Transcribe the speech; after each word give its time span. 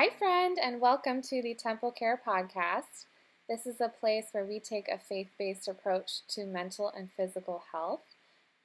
Hi, 0.00 0.08
friend, 0.08 0.58
and 0.58 0.80
welcome 0.80 1.20
to 1.20 1.42
the 1.42 1.52
Temple 1.52 1.90
Care 1.92 2.18
Podcast. 2.26 3.04
This 3.50 3.66
is 3.66 3.82
a 3.82 3.90
place 3.90 4.28
where 4.32 4.46
we 4.46 4.58
take 4.58 4.88
a 4.88 4.96
faith 4.96 5.28
based 5.38 5.68
approach 5.68 6.26
to 6.28 6.46
mental 6.46 6.90
and 6.96 7.10
physical 7.14 7.64
health. 7.70 8.00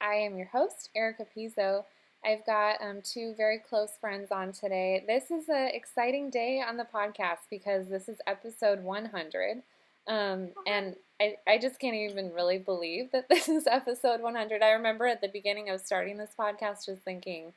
I 0.00 0.14
am 0.14 0.38
your 0.38 0.46
host, 0.46 0.88
Erika 0.96 1.26
Pizzo. 1.36 1.84
I've 2.24 2.46
got 2.46 2.80
um, 2.80 3.02
two 3.02 3.34
very 3.36 3.58
close 3.58 3.98
friends 4.00 4.32
on 4.32 4.52
today. 4.52 5.04
This 5.06 5.30
is 5.30 5.50
an 5.50 5.72
exciting 5.74 6.30
day 6.30 6.62
on 6.66 6.78
the 6.78 6.86
podcast 6.86 7.50
because 7.50 7.88
this 7.88 8.08
is 8.08 8.16
episode 8.26 8.82
100. 8.82 9.62
Um, 10.08 10.48
and 10.66 10.96
I, 11.20 11.36
I 11.46 11.58
just 11.58 11.78
can't 11.78 11.96
even 11.96 12.32
really 12.32 12.56
believe 12.56 13.12
that 13.12 13.28
this 13.28 13.50
is 13.50 13.66
episode 13.66 14.22
100. 14.22 14.62
I 14.62 14.70
remember 14.70 15.04
at 15.04 15.20
the 15.20 15.28
beginning 15.28 15.68
of 15.68 15.82
starting 15.82 16.16
this 16.16 16.32
podcast 16.38 16.86
just 16.86 17.02
thinking, 17.02 17.52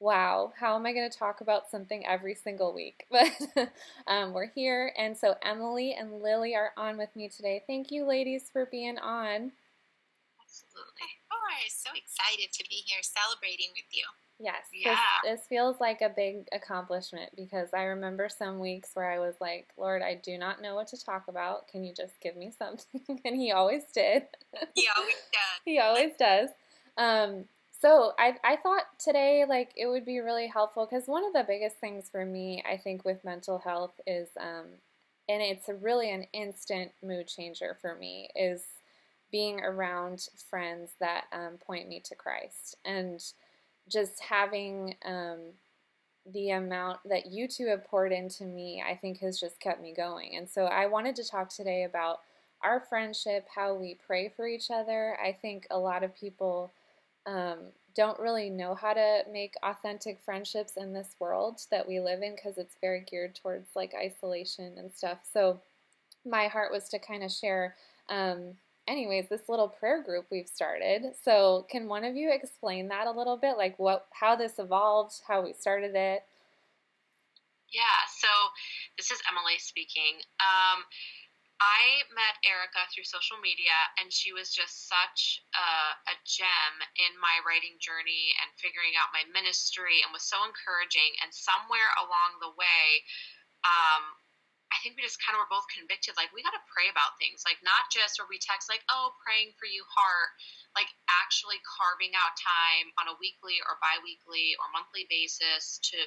wow, 0.00 0.52
how 0.58 0.76
am 0.76 0.86
I 0.86 0.92
going 0.92 1.10
to 1.10 1.18
talk 1.18 1.40
about 1.40 1.70
something 1.70 2.06
every 2.06 2.34
single 2.34 2.72
week? 2.72 3.06
But 3.10 3.70
um, 4.06 4.32
we're 4.32 4.50
here. 4.50 4.92
And 4.96 5.16
so 5.16 5.34
Emily 5.42 5.94
and 5.98 6.22
Lily 6.22 6.54
are 6.54 6.70
on 6.76 6.96
with 6.96 7.14
me 7.16 7.28
today. 7.28 7.62
Thank 7.66 7.90
you, 7.90 8.04
ladies, 8.04 8.48
for 8.52 8.66
being 8.66 8.98
on. 8.98 9.52
Absolutely. 10.40 11.08
Of 11.20 11.28
course. 11.28 11.74
So 11.74 11.90
excited 11.96 12.52
to 12.52 12.64
be 12.70 12.76
here 12.86 13.00
celebrating 13.02 13.68
with 13.74 13.84
you. 13.90 14.04
Yes. 14.40 14.66
Yeah. 14.72 14.96
This, 15.24 15.38
this 15.40 15.46
feels 15.48 15.80
like 15.80 16.00
a 16.00 16.08
big 16.08 16.46
accomplishment 16.52 17.30
because 17.36 17.70
I 17.74 17.82
remember 17.82 18.28
some 18.28 18.60
weeks 18.60 18.90
where 18.94 19.10
I 19.10 19.18
was 19.18 19.34
like, 19.40 19.68
Lord, 19.76 20.00
I 20.00 20.14
do 20.14 20.38
not 20.38 20.62
know 20.62 20.76
what 20.76 20.88
to 20.88 21.04
talk 21.04 21.24
about. 21.28 21.66
Can 21.68 21.82
you 21.82 21.92
just 21.92 22.20
give 22.20 22.36
me 22.36 22.52
something? 22.58 23.20
and 23.24 23.36
He 23.36 23.50
always 23.50 23.82
did. 23.92 24.24
He 24.74 24.86
always 24.96 25.14
does. 25.32 25.42
he 25.64 25.78
always 25.80 26.12
does. 26.18 26.50
Um, 26.96 27.44
so 27.80 28.12
I, 28.18 28.34
I 28.44 28.56
thought 28.56 28.84
today 28.98 29.44
like 29.48 29.70
it 29.76 29.86
would 29.86 30.04
be 30.04 30.18
really 30.20 30.46
helpful 30.46 30.86
because 30.86 31.06
one 31.06 31.24
of 31.24 31.32
the 31.32 31.44
biggest 31.46 31.76
things 31.76 32.08
for 32.10 32.24
me 32.24 32.62
I 32.70 32.76
think 32.76 33.04
with 33.04 33.24
mental 33.24 33.58
health 33.58 34.00
is 34.06 34.28
um, 34.40 34.66
and 35.28 35.42
it's 35.42 35.68
really 35.80 36.10
an 36.10 36.26
instant 36.32 36.92
mood 37.02 37.28
changer 37.28 37.76
for 37.80 37.94
me 37.94 38.30
is 38.34 38.62
being 39.30 39.60
around 39.60 40.26
friends 40.50 40.92
that 41.00 41.24
um, 41.32 41.58
point 41.58 41.88
me 41.88 42.00
to 42.00 42.14
Christ 42.14 42.76
and 42.84 43.22
just 43.88 44.20
having 44.20 44.96
um, 45.04 45.38
the 46.30 46.50
amount 46.50 47.00
that 47.08 47.26
you 47.26 47.48
two 47.48 47.66
have 47.68 47.84
poured 47.84 48.12
into 48.12 48.44
me 48.44 48.82
I 48.86 48.94
think 48.94 49.18
has 49.20 49.40
just 49.40 49.60
kept 49.60 49.80
me 49.80 49.94
going. 49.94 50.36
And 50.36 50.48
so 50.48 50.64
I 50.64 50.86
wanted 50.86 51.16
to 51.16 51.24
talk 51.28 51.48
today 51.48 51.84
about 51.84 52.20
our 52.62 52.80
friendship 52.80 53.46
how 53.54 53.74
we 53.74 53.94
pray 54.06 54.28
for 54.28 54.46
each 54.46 54.70
other. 54.70 55.16
I 55.22 55.32
think 55.32 55.66
a 55.70 55.78
lot 55.78 56.02
of 56.02 56.14
people 56.14 56.72
um, 57.26 57.58
don't 57.94 58.18
really 58.20 58.48
know 58.48 58.74
how 58.74 58.92
to 58.92 59.22
make 59.32 59.54
authentic 59.62 60.20
friendships 60.24 60.76
in 60.76 60.92
this 60.92 61.16
world 61.18 61.60
that 61.70 61.86
we 61.86 61.98
live 61.98 62.22
in 62.22 62.34
because 62.34 62.56
it's 62.56 62.76
very 62.80 63.00
geared 63.00 63.34
towards 63.34 63.74
like 63.74 63.92
isolation 63.92 64.74
and 64.78 64.92
stuff. 64.92 65.18
So 65.32 65.60
my 66.24 66.46
heart 66.46 66.70
was 66.72 66.88
to 66.90 66.98
kind 66.98 67.24
of 67.24 67.32
share. 67.32 67.74
Um, 68.08 68.54
anyways, 68.86 69.28
this 69.28 69.48
little 69.48 69.68
prayer 69.68 70.02
group 70.02 70.26
we've 70.30 70.48
started. 70.48 71.12
So 71.24 71.66
can 71.70 71.88
one 71.88 72.04
of 72.04 72.14
you 72.14 72.30
explain 72.32 72.88
that 72.88 73.06
a 73.06 73.10
little 73.10 73.36
bit, 73.36 73.56
like 73.56 73.78
what, 73.78 74.06
how 74.12 74.36
this 74.36 74.58
evolved, 74.58 75.20
how 75.26 75.42
we 75.42 75.52
started 75.52 75.94
it? 75.94 76.22
Yeah. 77.72 77.82
So 78.16 78.28
this 78.96 79.10
is 79.10 79.18
Emily 79.30 79.58
speaking. 79.58 80.22
Um, 80.40 80.84
I 81.58 82.06
met 82.14 82.38
Erika 82.46 82.86
through 82.94 83.06
social 83.10 83.34
media, 83.42 83.74
and 83.98 84.14
she 84.14 84.30
was 84.30 84.54
just 84.54 84.86
such 84.86 85.42
a, 85.58 85.70
a, 86.06 86.14
gem 86.22 86.74
in 86.94 87.18
my 87.18 87.42
writing 87.42 87.74
journey 87.82 88.30
and 88.38 88.54
figuring 88.62 88.94
out 88.94 89.10
my 89.10 89.26
ministry, 89.34 90.06
and 90.06 90.14
was 90.14 90.22
so 90.22 90.38
encouraging. 90.46 91.18
And 91.18 91.34
somewhere 91.34 91.90
along 91.98 92.38
the 92.38 92.54
way, 92.54 93.02
um, 93.66 94.14
I 94.70 94.78
think 94.84 94.94
we 94.94 95.02
just 95.02 95.18
kind 95.18 95.34
of 95.34 95.42
were 95.42 95.50
both 95.50 95.66
convicted 95.72 96.14
like, 96.14 96.30
we 96.30 96.46
got 96.46 96.54
to 96.54 96.70
pray 96.70 96.86
about 96.86 97.18
things. 97.18 97.42
Like, 97.42 97.58
not 97.66 97.90
just 97.90 98.22
where 98.22 98.30
we 98.30 98.38
text, 98.38 98.70
like, 98.70 98.86
oh, 98.86 99.18
praying 99.18 99.56
for 99.58 99.66
you, 99.66 99.82
heart, 99.90 100.30
like 100.78 100.94
actually 101.10 101.58
carving 101.66 102.14
out 102.14 102.38
time 102.38 102.94
on 103.02 103.10
a 103.10 103.18
weekly 103.18 103.58
or 103.66 103.82
bi 103.82 103.98
weekly 104.06 104.54
or 104.62 104.70
monthly 104.70 105.10
basis 105.10 105.82
to, 105.90 105.98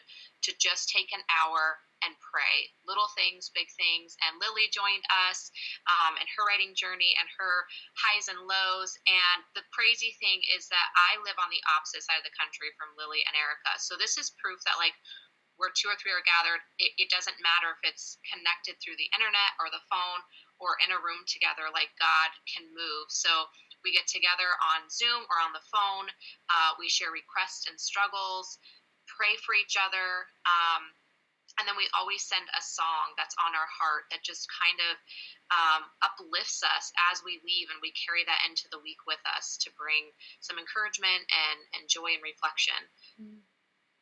to 0.47 0.51
just 0.61 0.87
take 0.87 1.11
an 1.11 1.25
hour 1.27 1.81
and 2.01 2.17
pray. 2.19 2.69
Little 2.85 3.09
things, 3.13 3.53
big 3.53 3.69
things. 3.77 4.17
And 4.25 4.41
Lily 4.41 4.69
joined 4.73 5.05
us 5.29 5.51
um, 5.87 6.17
in 6.17 6.27
her 6.37 6.43
writing 6.45 6.73
journey 6.73 7.13
and 7.17 7.27
her 7.37 7.55
highs 7.97 8.27
and 8.29 8.41
lows. 8.45 8.93
And 9.05 9.39
the 9.53 9.65
crazy 9.73 10.17
thing 10.17 10.41
is 10.53 10.69
that 10.69 10.87
I 10.97 11.21
live 11.21 11.37
on 11.37 11.49
the 11.53 11.61
opposite 11.71 12.05
side 12.05 12.21
of 12.21 12.27
the 12.27 12.39
country 12.39 12.73
from 12.75 12.97
Lily 12.97 13.21
and 13.25 13.37
Erika. 13.37 13.77
So 13.77 13.95
this 13.95 14.17
is 14.17 14.33
proof 14.41 14.59
that, 14.65 14.81
like, 14.81 14.95
where 15.59 15.69
two 15.77 15.93
or 15.93 15.97
three 16.01 16.15
are 16.15 16.25
gathered, 16.25 16.61
it, 16.81 16.89
it 16.97 17.09
doesn't 17.13 17.37
matter 17.45 17.77
if 17.77 17.81
it's 17.85 18.17
connected 18.25 18.81
through 18.81 18.97
the 18.97 19.11
internet 19.13 19.53
or 19.61 19.69
the 19.69 19.83
phone 19.93 20.21
or 20.57 20.77
in 20.81 20.89
a 20.89 21.01
room 21.01 21.21
together, 21.29 21.69
like, 21.69 21.93
God 22.01 22.29
can 22.49 22.65
move. 22.73 23.09
So 23.13 23.29
we 23.85 23.93
get 23.93 24.09
together 24.09 24.49
on 24.73 24.89
Zoom 24.89 25.25
or 25.29 25.37
on 25.41 25.53
the 25.53 25.65
phone. 25.69 26.09
Uh, 26.49 26.77
we 26.77 26.89
share 26.89 27.13
requests 27.13 27.65
and 27.69 27.77
struggles, 27.77 28.57
pray 29.09 29.37
for 29.41 29.53
each 29.57 29.77
other. 29.77 30.25
Um, 30.45 30.93
and 31.59 31.67
then 31.67 31.75
we 31.75 31.87
always 31.97 32.23
send 32.23 32.43
a 32.55 32.61
song 32.61 33.15
that's 33.17 33.35
on 33.41 33.55
our 33.55 33.69
heart 33.69 34.07
that 34.11 34.23
just 34.23 34.47
kind 34.51 34.79
of 34.91 34.93
um, 35.51 35.81
uplifts 36.03 36.63
us 36.63 36.91
as 37.11 37.21
we 37.25 37.43
leave 37.43 37.67
and 37.71 37.79
we 37.83 37.91
carry 37.95 38.23
that 38.23 38.43
into 38.47 38.67
the 38.71 38.79
week 38.79 39.03
with 39.07 39.21
us 39.35 39.59
to 39.61 39.69
bring 39.75 40.11
some 40.39 40.55
encouragement 40.55 41.27
and, 41.27 41.59
and 41.75 41.83
joy 41.91 42.15
and 42.15 42.23
reflection. 42.23 42.79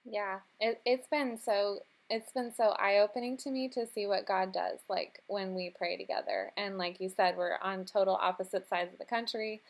Yeah 0.06 0.40
it, 0.60 0.82
it's 0.86 1.08
been 1.08 1.38
so 1.38 1.80
it's 2.10 2.32
been 2.32 2.52
so 2.52 2.74
eye-opening 2.80 3.38
to 3.38 3.52
me 3.52 3.70
to 3.70 3.86
see 3.86 4.08
what 4.08 4.26
god 4.26 4.52
does 4.52 4.80
like 4.90 5.22
when 5.28 5.54
we 5.54 5.74
pray 5.78 5.98
together. 5.98 6.52
And 6.58 6.78
like 6.78 7.00
you 7.00 7.10
said 7.10 7.38
we're 7.38 7.58
on 7.62 7.86
total 7.86 8.16
opposite 8.16 8.68
sides 8.68 8.94
of 8.94 9.00
the 9.00 9.06
country 9.06 9.62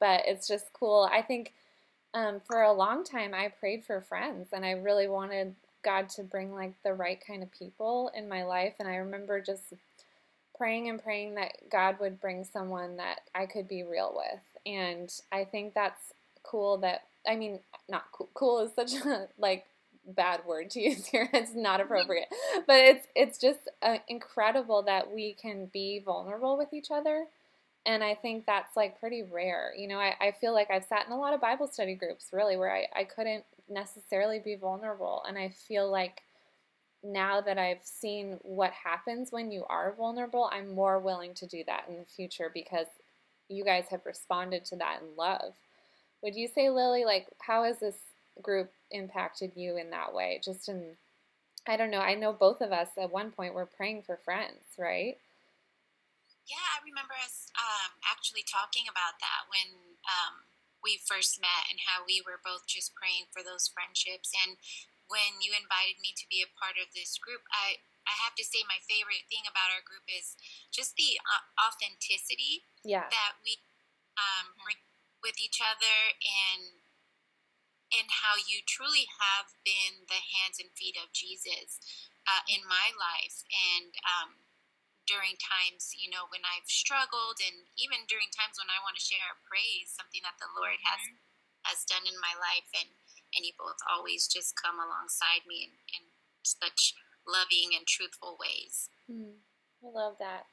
but 0.00 0.22
it's 0.26 0.46
just 0.46 0.72
cool. 0.72 1.08
I 1.10 1.22
think 1.22 1.54
um, 2.14 2.40
for 2.46 2.62
a 2.62 2.72
long 2.72 3.04
time 3.04 3.34
i 3.34 3.48
prayed 3.60 3.84
for 3.84 4.00
friends 4.00 4.48
and 4.52 4.64
i 4.64 4.70
really 4.70 5.08
wanted 5.08 5.54
God 5.88 6.10
to 6.10 6.22
bring 6.22 6.54
like 6.54 6.74
the 6.84 6.92
right 6.92 7.18
kind 7.24 7.42
of 7.42 7.50
people 7.50 8.10
in 8.14 8.28
my 8.28 8.44
life. 8.44 8.74
And 8.78 8.86
I 8.86 8.96
remember 8.96 9.40
just 9.40 9.72
praying 10.56 10.88
and 10.90 11.02
praying 11.02 11.36
that 11.36 11.52
God 11.70 11.98
would 12.00 12.20
bring 12.20 12.44
someone 12.44 12.98
that 12.98 13.20
I 13.34 13.46
could 13.46 13.66
be 13.68 13.82
real 13.84 14.12
with. 14.14 14.42
And 14.66 15.10
I 15.32 15.44
think 15.44 15.72
that's 15.72 16.12
cool 16.42 16.76
that, 16.78 17.04
I 17.26 17.36
mean, 17.36 17.60
not 17.88 18.04
cool, 18.12 18.28
cool 18.34 18.60
is 18.60 18.72
such 18.74 18.92
a 18.94 19.28
like 19.38 19.64
bad 20.06 20.44
word 20.46 20.70
to 20.70 20.80
use 20.80 21.06
here. 21.06 21.30
It's 21.34 21.54
not 21.54 21.80
appropriate. 21.80 22.28
But 22.66 22.76
it's 22.76 23.06
it's 23.14 23.38
just 23.38 23.60
uh, 23.80 23.98
incredible 24.08 24.82
that 24.82 25.10
we 25.10 25.32
can 25.40 25.70
be 25.72 26.02
vulnerable 26.04 26.58
with 26.58 26.74
each 26.74 26.90
other. 26.90 27.26
And 27.86 28.04
I 28.04 28.14
think 28.14 28.44
that's 28.44 28.76
like 28.76 29.00
pretty 29.00 29.22
rare. 29.22 29.72
You 29.74 29.88
know, 29.88 29.98
I, 29.98 30.14
I 30.20 30.34
feel 30.38 30.52
like 30.52 30.70
I've 30.70 30.84
sat 30.84 31.06
in 31.06 31.12
a 31.12 31.18
lot 31.18 31.32
of 31.32 31.40
Bible 31.40 31.68
study 31.68 31.94
groups 31.94 32.26
really 32.32 32.58
where 32.58 32.74
I, 32.74 32.86
I 32.94 33.04
couldn't 33.04 33.44
necessarily 33.68 34.38
be 34.38 34.56
vulnerable. 34.56 35.22
And 35.26 35.38
I 35.38 35.50
feel 35.50 35.90
like 35.90 36.22
now 37.02 37.40
that 37.40 37.58
I've 37.58 37.84
seen 37.84 38.38
what 38.42 38.72
happens 38.72 39.30
when 39.30 39.50
you 39.50 39.64
are 39.68 39.94
vulnerable, 39.96 40.50
I'm 40.52 40.74
more 40.74 40.98
willing 40.98 41.34
to 41.34 41.46
do 41.46 41.62
that 41.66 41.84
in 41.88 41.96
the 41.96 42.04
future 42.04 42.50
because 42.52 42.86
you 43.48 43.64
guys 43.64 43.84
have 43.90 44.04
responded 44.04 44.64
to 44.66 44.76
that 44.76 45.00
in 45.02 45.16
love. 45.16 45.54
Would 46.22 46.34
you 46.34 46.48
say, 46.48 46.70
Lily, 46.70 47.04
like, 47.04 47.28
how 47.38 47.64
has 47.64 47.78
this 47.78 47.96
group 48.42 48.70
impacted 48.90 49.52
you 49.54 49.76
in 49.76 49.90
that 49.90 50.12
way? 50.12 50.40
Just 50.44 50.68
in, 50.68 50.96
I 51.66 51.76
don't 51.76 51.90
know, 51.90 52.00
I 52.00 52.14
know 52.14 52.32
both 52.32 52.60
of 52.60 52.72
us 52.72 52.88
at 52.98 53.12
one 53.12 53.30
point 53.30 53.54
were 53.54 53.66
praying 53.66 54.02
for 54.02 54.16
friends, 54.16 54.64
right? 54.76 55.16
Yeah, 56.48 56.64
I 56.74 56.80
remember 56.80 57.12
us 57.24 57.52
um, 57.60 57.92
actually 58.10 58.44
talking 58.48 58.88
about 58.88 59.20
that 59.20 59.44
when 59.52 59.68
um, 60.08 60.47
we 60.82 61.02
first 61.04 61.38
met 61.42 61.68
and 61.68 61.82
how 61.88 62.06
we 62.06 62.22
were 62.22 62.40
both 62.42 62.66
just 62.70 62.94
praying 62.94 63.30
for 63.34 63.42
those 63.42 63.70
friendships. 63.70 64.30
And 64.34 64.58
when 65.08 65.40
you 65.40 65.56
invited 65.56 65.98
me 66.00 66.12
to 66.16 66.26
be 66.28 66.44
a 66.44 66.54
part 66.56 66.76
of 66.78 66.92
this 66.92 67.16
group, 67.18 67.44
I 67.50 67.82
I 68.08 68.16
have 68.24 68.32
to 68.40 68.46
say 68.46 68.64
my 68.64 68.80
favorite 68.88 69.28
thing 69.28 69.44
about 69.44 69.68
our 69.68 69.84
group 69.84 70.08
is 70.08 70.32
just 70.72 70.96
the 70.96 71.20
uh, 71.20 71.44
authenticity 71.68 72.64
yeah. 72.80 73.04
that 73.04 73.36
we 73.44 73.60
um, 74.16 74.56
bring 74.64 74.80
with 75.20 75.36
each 75.36 75.60
other 75.60 76.16
and 76.24 76.88
and 77.88 78.08
how 78.08 78.36
you 78.36 78.60
truly 78.68 79.08
have 79.16 79.48
been 79.64 80.08
the 80.12 80.20
hands 80.20 80.60
and 80.60 80.68
feet 80.76 80.96
of 81.00 81.08
Jesus 81.12 81.80
uh, 82.28 82.44
in 82.44 82.60
my 82.68 82.92
life 82.92 83.40
and 83.48 83.96
um, 84.04 84.47
during 85.08 85.40
times, 85.40 85.96
you 85.96 86.12
know, 86.12 86.28
when 86.28 86.44
I've 86.44 86.68
struggled 86.68 87.40
and 87.40 87.64
even 87.80 88.04
during 88.04 88.28
times 88.28 88.60
when 88.60 88.68
I 88.68 88.84
want 88.84 89.00
to 89.00 89.02
share 89.02 89.40
praise, 89.48 89.96
something 89.96 90.20
that 90.22 90.36
the 90.36 90.52
Lord 90.52 90.76
mm-hmm. 90.76 90.92
has 90.92 91.02
has 91.66 91.88
done 91.88 92.04
in 92.04 92.16
my 92.20 92.36
life 92.36 92.68
and 92.76 92.92
and 93.34 93.44
you 93.44 93.56
both 93.56 93.80
always 93.88 94.28
just 94.28 94.56
come 94.56 94.76
alongside 94.76 95.44
me 95.48 95.68
in, 95.68 95.72
in 95.96 96.04
such 96.44 96.94
loving 97.28 97.76
and 97.76 97.84
truthful 97.84 98.36
ways. 98.40 98.88
Mm, 99.10 99.40
I 99.84 99.88
love 99.88 100.16
that. 100.20 100.48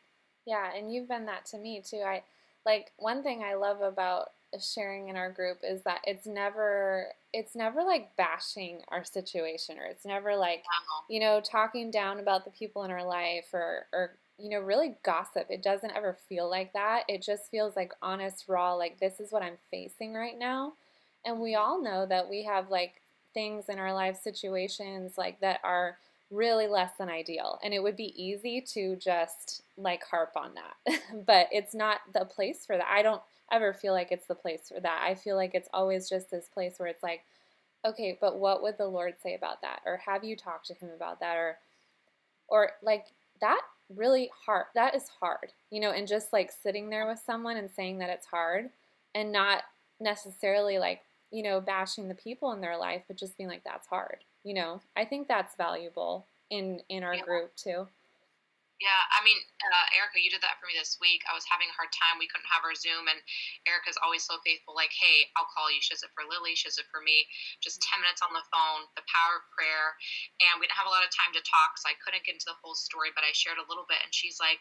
Yeah, 0.48 0.76
and 0.76 0.92
you've 0.92 1.08
been 1.08 1.26
that 1.28 1.46
to 1.52 1.58
me 1.58 1.84
too. 1.84 2.04
I 2.06 2.24
like 2.66 2.92
one 2.98 3.24
thing 3.24 3.44
I 3.44 3.56
love 3.56 3.82
about 3.82 4.32
sharing 4.60 5.10
in 5.10 5.16
our 5.16 5.32
group 5.32 5.60
is 5.64 5.84
that 5.84 6.00
it's 6.06 6.26
never 6.26 7.08
it's 7.34 7.56
never 7.56 7.84
like 7.84 8.16
bashing 8.16 8.82
our 8.90 9.04
situation 9.04 9.78
or 9.78 9.86
it's 9.86 10.06
never 10.06 10.36
like 10.36 10.64
you 11.10 11.20
know 11.20 11.42
talking 11.42 11.92
down 11.92 12.20
about 12.20 12.46
the 12.46 12.52
people 12.52 12.84
in 12.84 12.92
our 12.92 13.06
life 13.06 13.48
or 13.54 13.86
or 13.92 14.12
you 14.38 14.50
know 14.50 14.60
really 14.60 14.96
gossip. 15.04 15.48
It 15.50 15.64
doesn't 15.64 15.96
ever 15.96 16.18
feel 16.28 16.50
like 16.50 16.74
that. 16.74 17.04
It 17.08 17.22
just 17.22 17.50
feels 17.52 17.76
like 17.76 17.94
honest 18.02 18.46
raw 18.48 18.74
like 18.74 19.00
this 19.00 19.20
is 19.20 19.32
what 19.32 19.44
i'm 19.44 19.58
facing 19.72 20.14
right 20.14 20.38
now. 20.38 20.74
And 21.26 21.40
we 21.40 21.56
all 21.56 21.82
know 21.82 22.06
that 22.06 22.30
we 22.30 22.44
have 22.44 22.70
like 22.70 23.02
things 23.34 23.66
in 23.70 23.80
our 23.80 23.94
life 23.94 24.18
situations 24.22 25.18
like 25.18 25.40
that 25.42 25.60
are 25.64 25.98
really 26.32 26.68
less 26.68 26.92
than 26.98 27.10
ideal. 27.10 27.60
And 27.64 27.74
it 27.74 27.82
would 27.84 27.96
be 27.96 28.14
easy 28.22 28.62
to 28.74 28.96
just 28.98 29.62
like 29.78 30.04
harp 30.04 30.34
on 30.36 30.52
that. 30.56 31.00
But 31.26 31.48
it's 31.52 31.74
not 31.74 32.00
the 32.14 32.26
place 32.26 32.66
for 32.66 32.78
that. 32.78 32.88
I 32.90 33.02
don't 33.02 33.22
ever 33.52 33.74
feel 33.74 33.94
like 33.94 34.12
it's 34.12 34.28
the 34.28 34.36
place 34.36 34.70
for 34.74 34.80
that. 34.80 35.04
I 35.06 35.16
feel 35.16 35.36
like 35.36 35.54
it's 35.54 35.70
always 35.74 36.10
just 36.10 36.30
this 36.32 36.48
place 36.54 36.76
where 36.78 36.90
it's 36.90 37.04
like 37.04 37.22
okay 37.86 38.18
but 38.20 38.40
what 38.40 38.64
would 38.64 38.78
the 38.78 38.88
lord 38.88 39.16
say 39.22 39.36
about 39.36 39.62
that? 39.62 39.82
Or 39.86 39.98
have 40.06 40.24
you 40.24 40.36
talked 40.36 40.68
to 40.68 40.74
him 40.74 40.90
about 40.96 41.20
that? 41.22 41.36
Or 41.38 41.58
or 42.48 42.72
like 42.82 43.06
that 43.42 43.62
really 43.94 44.32
hard 44.46 44.66
that 44.74 44.96
is 44.96 45.08
hard 45.20 45.54
you 45.70 45.80
know 45.80 45.92
and 45.92 46.08
just 46.08 46.34
like 46.34 46.52
sitting 46.52 46.90
there 46.90 47.08
with 47.08 47.20
someone 47.26 47.58
and 47.58 47.70
saying 47.70 48.00
that 48.00 48.10
it's 48.10 48.26
hard 48.26 48.70
and 49.14 49.32
not 49.32 49.64
necessarily 50.00 50.80
like 50.80 51.02
you 51.32 51.44
know 51.44 51.62
bashing 51.62 52.08
the 52.08 52.16
people 52.16 52.52
in 52.52 52.62
their 52.62 52.78
life 52.78 53.04
but 53.08 53.16
just 53.18 53.38
being 53.38 53.50
like 53.50 53.64
that's 53.64 53.88
hard 53.88 54.18
you 54.44 54.54
know 54.54 54.82
i 54.96 55.06
think 55.06 55.28
that's 55.28 55.56
valuable 55.56 56.26
in 56.50 56.82
in 56.90 57.04
our 57.04 57.16
Yeah. 57.16 57.22
group 57.22 57.56
too 57.56 57.88
Yeah, 58.84 59.02
I 59.16 59.24
mean, 59.24 59.40
uh, 59.64 59.88
Erika, 59.96 60.20
you 60.20 60.28
did 60.28 60.44
that 60.44 60.60
for 60.60 60.68
me 60.68 60.76
this 60.76 61.00
week. 61.00 61.24
I 61.32 61.34
was 61.34 61.48
having 61.48 61.72
a 61.72 61.78
hard 61.80 61.96
time. 61.96 62.20
We 62.20 62.28
couldn't 62.28 62.52
have 62.52 62.68
our 62.68 62.76
Zoom, 62.76 63.08
and 63.08 63.24
Erika's 63.64 63.96
always 64.04 64.28
so 64.28 64.36
faithful. 64.44 64.76
Like, 64.76 64.92
hey, 64.92 65.32
I'll 65.40 65.48
call 65.48 65.72
you. 65.72 65.80
She 65.80 65.96
does 65.96 66.04
it 66.04 66.12
for 66.12 66.28
Lily. 66.28 66.60
She 66.60 66.68
does 66.68 66.76
it 66.76 66.92
for 66.92 67.00
me. 67.00 67.24
Just 67.64 67.80
10 67.88 68.04
minutes 68.04 68.20
on 68.20 68.36
the 68.36 68.44
phone, 68.52 68.84
the 69.00 69.08
power 69.08 69.40
of 69.40 69.48
prayer. 69.56 69.96
And 70.44 70.60
we 70.60 70.68
didn't 70.68 70.76
have 70.76 70.92
a 70.92 70.96
lot 70.96 71.08
of 71.08 71.12
time 71.16 71.32
to 71.40 71.44
talk, 71.48 71.80
so 71.80 71.88
I 71.88 71.96
couldn't 72.04 72.28
get 72.28 72.36
into 72.36 72.52
the 72.52 72.60
whole 72.60 72.76
story, 72.76 73.16
but 73.16 73.24
I 73.24 73.32
shared 73.32 73.64
a 73.64 73.68
little 73.72 73.88
bit. 73.88 74.04
And 74.04 74.12
she's 74.12 74.44
like, 74.44 74.60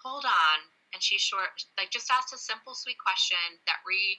hold 0.00 0.24
on. 0.24 0.58
And 0.96 1.04
she 1.04 1.20
short, 1.20 1.52
like, 1.76 1.92
just 1.92 2.08
asked 2.08 2.32
a 2.32 2.40
simple, 2.40 2.72
sweet 2.72 2.96
question 2.96 3.38
that 3.68 3.84
re, 3.84 4.16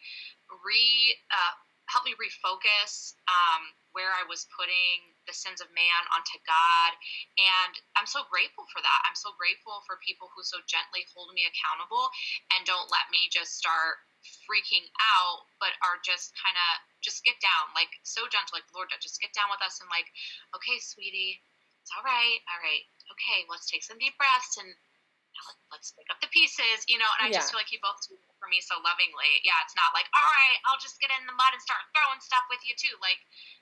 re, 0.62 0.86
uh, 1.34 1.54
helped 1.90 2.06
me 2.06 2.14
refocus 2.22 3.18
um, 3.26 3.74
where 3.98 4.14
I 4.14 4.24
was 4.30 4.46
putting 4.54 5.11
the 5.27 5.33
sins 5.33 5.62
of 5.62 5.69
man 5.73 6.01
onto 6.13 6.38
God. 6.45 6.91
And 7.38 7.73
I'm 7.97 8.09
so 8.09 8.25
grateful 8.29 8.65
for 8.73 8.81
that. 8.81 9.00
I'm 9.06 9.18
so 9.18 9.33
grateful 9.38 9.83
for 9.85 10.01
people 10.01 10.29
who 10.33 10.41
so 10.44 10.59
gently 10.65 11.06
hold 11.13 11.33
me 11.33 11.45
accountable 11.45 12.09
and 12.56 12.65
don't 12.65 12.89
let 12.89 13.06
me 13.13 13.29
just 13.29 13.57
start 13.57 14.01
freaking 14.45 14.85
out, 15.18 15.50
but 15.57 15.73
are 15.81 15.97
just 16.06 16.33
kind 16.38 16.53
of 16.53 16.69
just 17.01 17.25
get 17.25 17.38
down, 17.41 17.73
like 17.73 17.89
so 18.06 18.25
gentle, 18.29 18.53
like 18.53 18.68
Lord, 18.73 18.94
just 19.01 19.18
get 19.18 19.33
down 19.33 19.50
with 19.50 19.62
us 19.65 19.81
and 19.81 19.89
like, 19.89 20.06
okay, 20.53 20.77
sweetie, 20.77 21.41
it's 21.81 21.89
all 21.97 22.06
right, 22.06 22.39
all 22.53 22.62
right, 22.62 22.85
okay, 23.18 23.45
let's 23.50 23.65
take 23.65 23.81
some 23.81 23.97
deep 23.97 24.13
breaths 24.21 24.62
and 24.62 24.69
let- 24.69 25.62
let's 25.73 25.91
pick 25.97 26.06
up 26.13 26.21
the 26.21 26.29
pieces, 26.29 26.85
you 26.88 27.00
know. 27.01 27.09
And 27.18 27.25
I 27.25 27.29
just 27.41 27.50
feel 27.50 27.57
like 27.57 27.71
you 27.71 27.79
both 27.81 27.97
do 28.07 28.13
it 28.13 28.35
for 28.38 28.47
me 28.47 28.62
so 28.62 28.77
lovingly. 28.79 29.41
Yeah, 29.41 29.57
it's 29.65 29.73
not 29.75 29.94
like, 29.94 30.06
all 30.13 30.21
right, 30.23 30.57
I'll 30.69 30.77
just 30.77 31.00
get 31.01 31.09
in 31.18 31.25
the 31.25 31.33
mud 31.33 31.53
and 31.53 31.62
start 31.62 31.81
throwing 31.95 32.21
stuff 32.21 32.45
with 32.50 32.62
you 32.68 32.75
too. 32.77 32.94
Like 33.01 33.18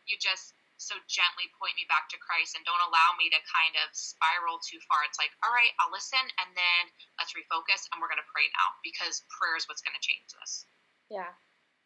you 0.06 0.18
just 0.20 0.59
so 0.80 0.96
gently 1.12 1.52
point 1.60 1.76
me 1.76 1.84
back 1.92 2.08
to 2.10 2.18
Christ 2.18 2.56
and 2.56 2.64
don't 2.64 2.80
allow 2.88 3.14
me 3.20 3.28
to 3.30 3.40
kind 3.44 3.76
of 3.84 3.92
spiral 3.92 4.64
too 4.64 4.80
far. 4.88 5.04
It's 5.04 5.20
like, 5.20 5.36
all 5.44 5.52
right, 5.52 5.76
I'll 5.84 5.92
listen 5.92 6.24
and 6.24 6.50
then 6.56 6.84
let's 7.20 7.36
refocus 7.36 7.86
and 7.92 8.00
we're 8.00 8.10
going 8.10 8.24
to 8.24 8.32
pray 8.32 8.48
now 8.56 8.80
because 8.80 9.28
prayer 9.28 9.60
is 9.60 9.68
what's 9.68 9.84
going 9.84 9.96
to 9.96 10.04
change 10.04 10.32
this. 10.40 10.64
Yeah. 11.12 11.36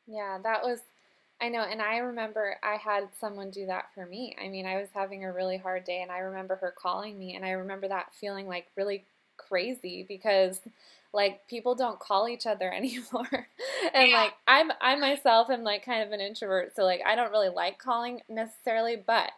Yeah, 0.05 0.37
that 0.45 0.61
was 0.61 0.79
I 1.41 1.49
know 1.49 1.65
and 1.65 1.81
I 1.81 1.97
remember 1.97 2.55
I 2.61 2.77
had 2.77 3.09
someone 3.19 3.49
do 3.49 3.65
that 3.65 3.89
for 3.97 4.05
me. 4.05 4.37
I 4.37 4.47
mean, 4.47 4.65
I 4.65 4.77
was 4.77 4.89
having 4.93 5.25
a 5.25 5.33
really 5.33 5.57
hard 5.57 5.83
day 5.83 6.01
and 6.01 6.11
I 6.11 6.19
remember 6.29 6.55
her 6.57 6.73
calling 6.77 7.17
me 7.17 7.35
and 7.35 7.43
I 7.43 7.51
remember 7.51 7.87
that 7.89 8.13
feeling 8.13 8.47
like 8.47 8.67
really 8.77 9.05
crazy 9.37 10.05
because 10.07 10.61
like 11.13 11.47
people 11.47 11.75
don't 11.75 11.99
call 11.99 12.27
each 12.27 12.45
other 12.45 12.71
anymore. 12.73 13.47
and 13.93 14.11
Yeah. 14.11 14.11
like 14.11 14.33
I'm 14.47 14.71
I 14.81 14.95
myself 14.95 15.49
am 15.49 15.63
like 15.63 15.85
kind 15.85 16.03
of 16.03 16.11
an 16.11 16.21
introvert, 16.21 16.75
so 16.75 16.83
like 16.83 17.01
I 17.05 17.15
don't 17.15 17.31
really 17.31 17.49
like 17.49 17.77
calling 17.79 18.21
necessarily, 18.29 18.95
but 18.95 19.31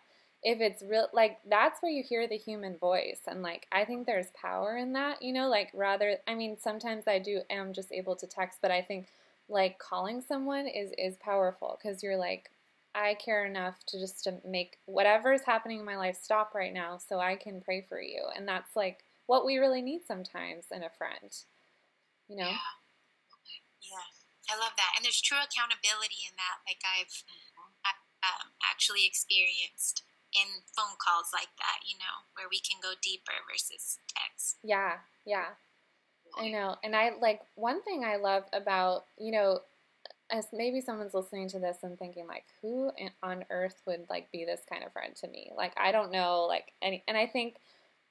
if 0.44 0.62
it's 0.62 0.84
real 0.84 1.08
like 1.14 1.40
that's 1.50 1.82
where 1.82 1.92
you 1.92 2.04
hear 2.04 2.28
the 2.28 2.38
human 2.38 2.78
voice 2.78 3.22
and 3.28 3.42
like 3.42 3.68
I 3.72 3.84
think 3.86 4.06
there's 4.06 4.28
power 4.40 4.78
in 4.78 4.94
that, 4.94 5.22
you 5.22 5.34
know, 5.34 5.50
like 5.50 5.72
rather 5.74 6.18
I 6.28 6.36
mean 6.36 6.58
sometimes 6.60 7.06
I 7.08 7.20
do 7.20 7.42
am 7.50 7.74
just 7.74 7.92
able 7.92 8.16
to 8.18 8.28
text, 8.28 8.60
but 8.62 8.72
I 8.72 8.82
think 8.82 9.08
like 9.50 9.80
calling 9.80 10.22
someone 10.22 10.68
is 10.68 10.92
is 10.98 11.18
powerful 11.18 11.80
because 11.82 12.04
you're 12.04 12.18
like 12.18 12.50
I 12.94 13.16
care 13.16 13.46
enough 13.46 13.84
to 13.88 14.00
just 14.00 14.24
to 14.24 14.36
make 14.46 14.78
whatever 14.86 15.34
is 15.34 15.42
happening 15.44 15.80
in 15.80 15.86
my 15.86 15.98
life 15.98 16.18
stop 16.22 16.54
right 16.56 16.74
now 16.74 16.98
so 16.98 17.20
I 17.20 17.36
can 17.36 17.60
pray 17.62 17.82
for 17.82 18.00
you. 18.02 18.24
And 18.36 18.48
that's 18.48 18.76
like 18.76 19.04
what 19.28 19.46
we 19.46 19.58
really 19.58 19.82
need 19.82 20.02
sometimes 20.08 20.66
in 20.72 20.84
a 20.84 20.90
friend. 20.90 21.32
You 22.28 22.38
know? 22.38 22.50
Yeah. 22.50 22.76
Yeah, 23.86 24.10
I 24.50 24.58
love 24.58 24.74
that. 24.78 24.98
And 24.98 25.06
there's 25.06 25.22
true 25.22 25.38
accountability 25.38 26.26
in 26.26 26.34
that. 26.42 26.66
Like 26.66 26.82
I've 26.82 27.14
um, 28.26 28.50
actually 28.66 29.06
experienced 29.06 30.02
in 30.34 30.66
phone 30.76 30.98
calls 30.98 31.30
like 31.32 31.54
that, 31.62 31.86
you 31.86 31.98
know, 31.98 32.26
where 32.36 32.50
we 32.50 32.60
can 32.60 32.82
go 32.82 32.98
deeper 33.02 33.38
versus 33.46 34.00
text. 34.10 34.58
Yeah, 34.64 35.06
yeah. 35.26 35.56
I 36.38 36.50
know. 36.50 36.76
And 36.84 36.96
I 36.96 37.12
like 37.22 37.42
one 37.56 37.82
thing 37.84 38.04
I 38.04 38.18
love 38.18 38.44
about, 38.52 39.06
you 39.18 39.32
know, 39.32 39.62
as 40.32 40.48
maybe 40.52 40.82
someone's 40.82 41.14
listening 41.14 41.48
to 41.50 41.60
this 41.60 41.78
and 41.84 41.98
thinking 41.98 42.28
like 42.28 42.46
who 42.62 42.92
on 43.22 43.46
earth 43.52 43.82
would 43.86 44.06
like 44.10 44.32
be 44.32 44.44
this 44.44 44.62
kind 44.70 44.84
of 44.84 44.92
friend 44.92 45.16
to 45.18 45.28
me? 45.28 45.52
Like 45.56 45.74
I 45.78 45.92
don't 45.92 46.12
know 46.12 46.46
like 46.50 46.74
any 46.82 47.04
and 47.08 47.16
I 47.16 47.28
think 47.28 47.56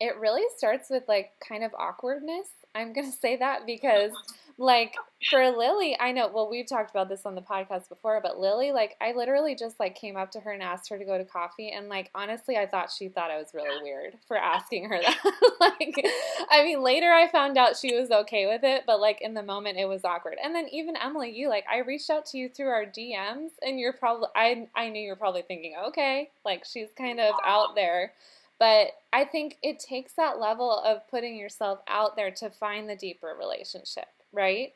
it 0.00 0.16
really 0.18 0.44
starts 0.56 0.90
with 0.90 1.04
like 1.08 1.32
kind 1.46 1.64
of 1.64 1.72
awkwardness. 1.78 2.48
I'm 2.74 2.92
going 2.92 3.10
to 3.10 3.16
say 3.16 3.36
that 3.36 3.66
because 3.66 4.12
like 4.56 4.94
for 5.30 5.50
Lily, 5.50 5.96
I 5.98 6.12
know 6.12 6.30
well 6.32 6.48
we've 6.48 6.68
talked 6.68 6.90
about 6.90 7.08
this 7.08 7.26
on 7.26 7.34
the 7.34 7.40
podcast 7.40 7.88
before, 7.88 8.20
but 8.22 8.38
Lily 8.38 8.70
like 8.70 8.96
I 9.00 9.12
literally 9.12 9.56
just 9.56 9.80
like 9.80 9.96
came 9.96 10.16
up 10.16 10.30
to 10.32 10.40
her 10.40 10.52
and 10.52 10.62
asked 10.62 10.88
her 10.90 10.98
to 10.98 11.04
go 11.04 11.18
to 11.18 11.24
coffee 11.24 11.70
and 11.70 11.88
like 11.88 12.10
honestly 12.14 12.56
I 12.56 12.66
thought 12.66 12.92
she 12.92 13.08
thought 13.08 13.32
I 13.32 13.38
was 13.38 13.52
really 13.52 13.82
weird 13.82 14.16
for 14.28 14.36
asking 14.36 14.88
her 14.88 15.00
that. 15.02 15.50
like 15.60 16.06
I 16.50 16.62
mean 16.62 16.82
later 16.82 17.12
I 17.12 17.28
found 17.28 17.58
out 17.58 17.76
she 17.76 17.96
was 17.96 18.10
okay 18.10 18.46
with 18.46 18.62
it, 18.62 18.84
but 18.86 19.00
like 19.00 19.20
in 19.20 19.34
the 19.34 19.42
moment 19.42 19.78
it 19.78 19.88
was 19.88 20.04
awkward. 20.04 20.36
And 20.42 20.54
then 20.54 20.68
even 20.70 20.96
Emily, 20.96 21.30
you 21.30 21.48
like 21.48 21.64
I 21.68 21.78
reached 21.78 22.10
out 22.10 22.26
to 22.26 22.38
you 22.38 22.48
through 22.48 22.68
our 22.68 22.84
DMs 22.84 23.50
and 23.60 23.80
you're 23.80 23.92
probably 23.92 24.28
I 24.36 24.68
I 24.76 24.88
knew 24.88 25.00
you're 25.02 25.16
probably 25.16 25.42
thinking, 25.42 25.74
"Okay, 25.88 26.30
like 26.44 26.64
she's 26.64 26.88
kind 26.96 27.18
of 27.18 27.34
out 27.44 27.74
there." 27.74 28.12
But 28.58 28.92
I 29.12 29.24
think 29.24 29.58
it 29.62 29.78
takes 29.80 30.12
that 30.14 30.38
level 30.38 30.70
of 30.80 31.08
putting 31.10 31.36
yourself 31.36 31.80
out 31.88 32.16
there 32.16 32.30
to 32.32 32.50
find 32.50 32.88
the 32.88 32.96
deeper 32.96 33.34
relationship, 33.38 34.08
right? 34.32 34.72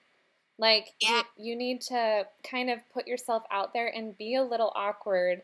Like 0.58 0.94
Yeah. 1.00 1.22
you, 1.36 1.50
you 1.52 1.56
need 1.56 1.80
to 1.82 2.26
kind 2.42 2.70
of 2.70 2.80
put 2.92 3.06
yourself 3.06 3.44
out 3.50 3.72
there 3.72 3.86
and 3.86 4.18
be 4.18 4.34
a 4.34 4.42
little 4.42 4.72
awkward 4.74 5.42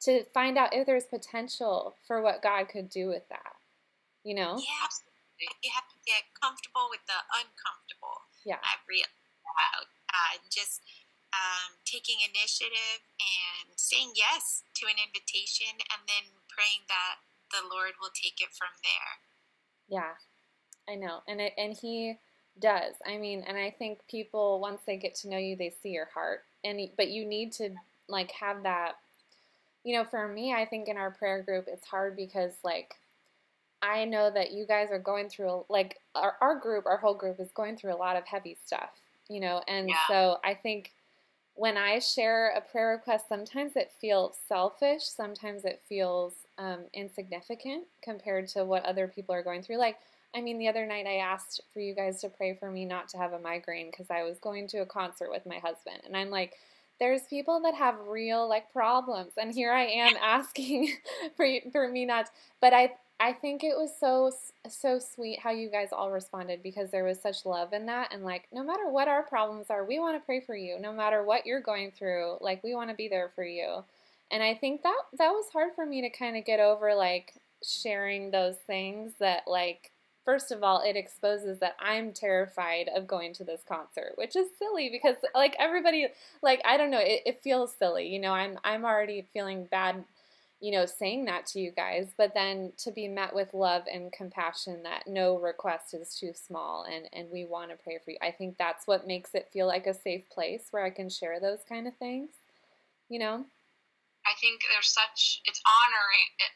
to 0.00 0.24
find 0.32 0.56
out 0.56 0.72
if 0.74 0.86
there's 0.86 1.04
potential 1.04 1.96
for 2.06 2.20
what 2.22 2.42
God 2.42 2.68
could 2.68 2.88
do 2.88 3.08
with 3.08 3.28
that. 3.28 3.56
You 4.24 4.34
know? 4.34 4.56
Yeah, 4.56 4.84
Absolutely. 4.84 5.52
you 5.62 5.70
have 5.74 5.88
to 5.88 5.98
get 6.06 6.24
comfortable 6.40 6.88
with 6.90 7.04
the 7.06 7.20
uncomfortable. 7.36 8.24
Yeah. 8.44 8.58
I 8.64 8.80
realized 8.88 9.12
that. 9.44 9.84
Uh, 10.16 10.40
just 10.48 10.80
um, 11.36 11.76
taking 11.84 12.16
initiative 12.24 13.04
and 13.20 13.76
saying 13.76 14.16
yes 14.16 14.64
to 14.80 14.88
an 14.88 14.96
invitation 14.96 15.76
and 15.92 16.00
then 16.08 16.32
praying 16.48 16.88
that 16.88 17.20
the 17.50 17.62
Lord 17.70 17.92
will 18.00 18.10
take 18.14 18.40
it 18.40 18.54
from 18.56 18.68
there. 18.82 19.98
Yeah, 20.00 20.14
I 20.92 20.96
know, 20.96 21.20
and 21.28 21.40
it, 21.40 21.52
and 21.56 21.74
he 21.74 22.18
does. 22.58 22.94
I 23.06 23.18
mean, 23.18 23.44
and 23.46 23.56
I 23.56 23.70
think 23.70 24.00
people 24.08 24.60
once 24.60 24.82
they 24.86 24.96
get 24.96 25.14
to 25.16 25.28
know 25.28 25.38
you, 25.38 25.56
they 25.56 25.70
see 25.82 25.90
your 25.90 26.08
heart, 26.12 26.44
and 26.64 26.80
but 26.96 27.08
you 27.08 27.24
need 27.24 27.52
to 27.54 27.70
like 28.08 28.32
have 28.32 28.62
that. 28.64 28.96
You 29.84 29.96
know, 29.96 30.04
for 30.04 30.26
me, 30.28 30.52
I 30.52 30.64
think 30.64 30.88
in 30.88 30.96
our 30.96 31.10
prayer 31.12 31.42
group, 31.42 31.66
it's 31.68 31.86
hard 31.86 32.16
because 32.16 32.52
like 32.64 32.94
I 33.82 34.04
know 34.04 34.30
that 34.30 34.52
you 34.52 34.66
guys 34.66 34.90
are 34.90 34.98
going 34.98 35.28
through 35.28 35.64
like 35.68 36.00
our 36.14 36.36
our 36.40 36.58
group, 36.58 36.86
our 36.86 36.96
whole 36.96 37.14
group 37.14 37.40
is 37.40 37.50
going 37.52 37.76
through 37.76 37.94
a 37.94 37.96
lot 37.96 38.16
of 38.16 38.26
heavy 38.26 38.56
stuff. 38.64 38.90
You 39.28 39.40
know, 39.40 39.62
and 39.68 39.88
Yeah. 39.88 39.96
so 40.08 40.38
I 40.44 40.54
think 40.54 40.92
when 41.54 41.76
I 41.76 41.98
share 42.00 42.50
a 42.50 42.60
prayer 42.60 42.90
request, 42.90 43.28
sometimes 43.28 43.76
it 43.76 43.92
feels 44.00 44.38
selfish, 44.48 45.04
sometimes 45.04 45.64
it 45.64 45.82
feels 45.88 46.34
um, 46.58 46.84
insignificant 46.94 47.84
compared 48.02 48.48
to 48.48 48.64
what 48.64 48.84
other 48.84 49.08
people 49.08 49.34
are 49.34 49.42
going 49.42 49.62
through. 49.62 49.78
Like, 49.78 49.98
I 50.34 50.40
mean, 50.40 50.58
the 50.58 50.68
other 50.68 50.86
night 50.86 51.06
I 51.06 51.16
asked 51.16 51.62
for 51.72 51.80
you 51.80 51.94
guys 51.94 52.20
to 52.20 52.28
pray 52.28 52.54
for 52.54 52.70
me 52.70 52.84
not 52.84 53.08
to 53.10 53.18
have 53.18 53.32
a 53.32 53.38
migraine 53.38 53.90
because 53.90 54.10
I 54.10 54.22
was 54.22 54.38
going 54.38 54.66
to 54.68 54.78
a 54.78 54.86
concert 54.86 55.30
with 55.30 55.46
my 55.46 55.56
husband. 55.58 56.00
And 56.04 56.16
I'm 56.16 56.30
like, 56.30 56.54
there's 56.98 57.22
people 57.22 57.60
that 57.62 57.74
have 57.74 57.94
real 58.08 58.48
like 58.48 58.72
problems. 58.72 59.32
And 59.36 59.54
here 59.54 59.72
I 59.72 59.84
am 59.84 60.14
asking 60.22 60.92
for, 61.36 61.46
for 61.72 61.88
me 61.88 62.04
not, 62.04 62.30
but 62.60 62.72
I, 62.72 62.92
I 63.18 63.32
think 63.32 63.64
it 63.64 63.76
was 63.76 63.90
so 63.98 64.30
so 64.68 64.98
sweet 64.98 65.38
how 65.40 65.50
you 65.50 65.70
guys 65.70 65.88
all 65.90 66.10
responded 66.10 66.62
because 66.62 66.90
there 66.90 67.04
was 67.04 67.18
such 67.18 67.46
love 67.46 67.72
in 67.72 67.86
that 67.86 68.12
and 68.12 68.24
like 68.24 68.46
no 68.52 68.62
matter 68.62 68.90
what 68.90 69.08
our 69.08 69.22
problems 69.22 69.70
are, 69.70 69.84
we 69.84 69.98
want 69.98 70.20
to 70.20 70.26
pray 70.26 70.40
for 70.40 70.54
you. 70.54 70.78
No 70.78 70.92
matter 70.92 71.22
what 71.22 71.46
you're 71.46 71.60
going 71.60 71.92
through, 71.92 72.36
like 72.42 72.62
we 72.62 72.74
want 72.74 72.90
to 72.90 72.96
be 72.96 73.08
there 73.08 73.30
for 73.34 73.44
you. 73.44 73.84
And 74.30 74.42
I 74.42 74.54
think 74.54 74.82
that 74.82 75.00
that 75.18 75.30
was 75.30 75.46
hard 75.52 75.74
for 75.74 75.86
me 75.86 76.02
to 76.02 76.10
kind 76.10 76.36
of 76.36 76.44
get 76.44 76.60
over 76.60 76.94
like 76.94 77.34
sharing 77.62 78.30
those 78.30 78.56
things 78.56 79.12
that 79.20 79.44
like 79.46 79.92
first 80.26 80.50
of 80.50 80.62
all, 80.62 80.82
it 80.82 80.96
exposes 80.96 81.60
that 81.60 81.76
I'm 81.80 82.12
terrified 82.12 82.90
of 82.94 83.06
going 83.06 83.32
to 83.34 83.44
this 83.44 83.62
concert, 83.66 84.12
which 84.16 84.36
is 84.36 84.48
silly 84.58 84.90
because 84.90 85.16
like 85.34 85.56
everybody 85.58 86.08
like 86.42 86.60
I 86.66 86.76
don't 86.76 86.90
know, 86.90 87.00
it, 87.00 87.22
it 87.24 87.42
feels 87.42 87.72
silly. 87.78 88.08
You 88.08 88.18
know, 88.18 88.32
I'm 88.32 88.58
I'm 88.64 88.84
already 88.84 89.24
feeling 89.32 89.66
bad, 89.70 90.04
you 90.60 90.72
know, 90.72 90.84
saying 90.84 91.26
that 91.26 91.46
to 91.46 91.60
you 91.60 91.70
guys, 91.70 92.08
but 92.18 92.34
then 92.34 92.72
to 92.78 92.90
be 92.90 93.08
met 93.08 93.34
with 93.34 93.54
love 93.54 93.84
and 93.90 94.12
compassion 94.12 94.82
that 94.82 95.06
no 95.06 95.38
request 95.38 95.94
is 95.94 96.14
too 96.18 96.32
small 96.34 96.84
and, 96.84 97.08
and 97.12 97.30
we 97.30 97.44
want 97.44 97.70
to 97.70 97.76
pray 97.76 97.98
for 98.04 98.10
you. 98.10 98.18
I 98.20 98.32
think 98.32 98.58
that's 98.58 98.86
what 98.86 99.06
makes 99.06 99.34
it 99.34 99.48
feel 99.52 99.68
like 99.68 99.86
a 99.86 99.94
safe 99.94 100.28
place 100.28 100.66
where 100.72 100.84
I 100.84 100.90
can 100.90 101.08
share 101.08 101.38
those 101.40 101.60
kind 101.68 101.86
of 101.86 101.96
things. 101.96 102.30
You 103.08 103.20
know? 103.20 103.44
I 104.26 104.34
think 104.42 104.66
there's 104.68 104.90
such 104.90 105.40
it's 105.46 105.62
honoring 105.62 106.28
it, 106.42 106.52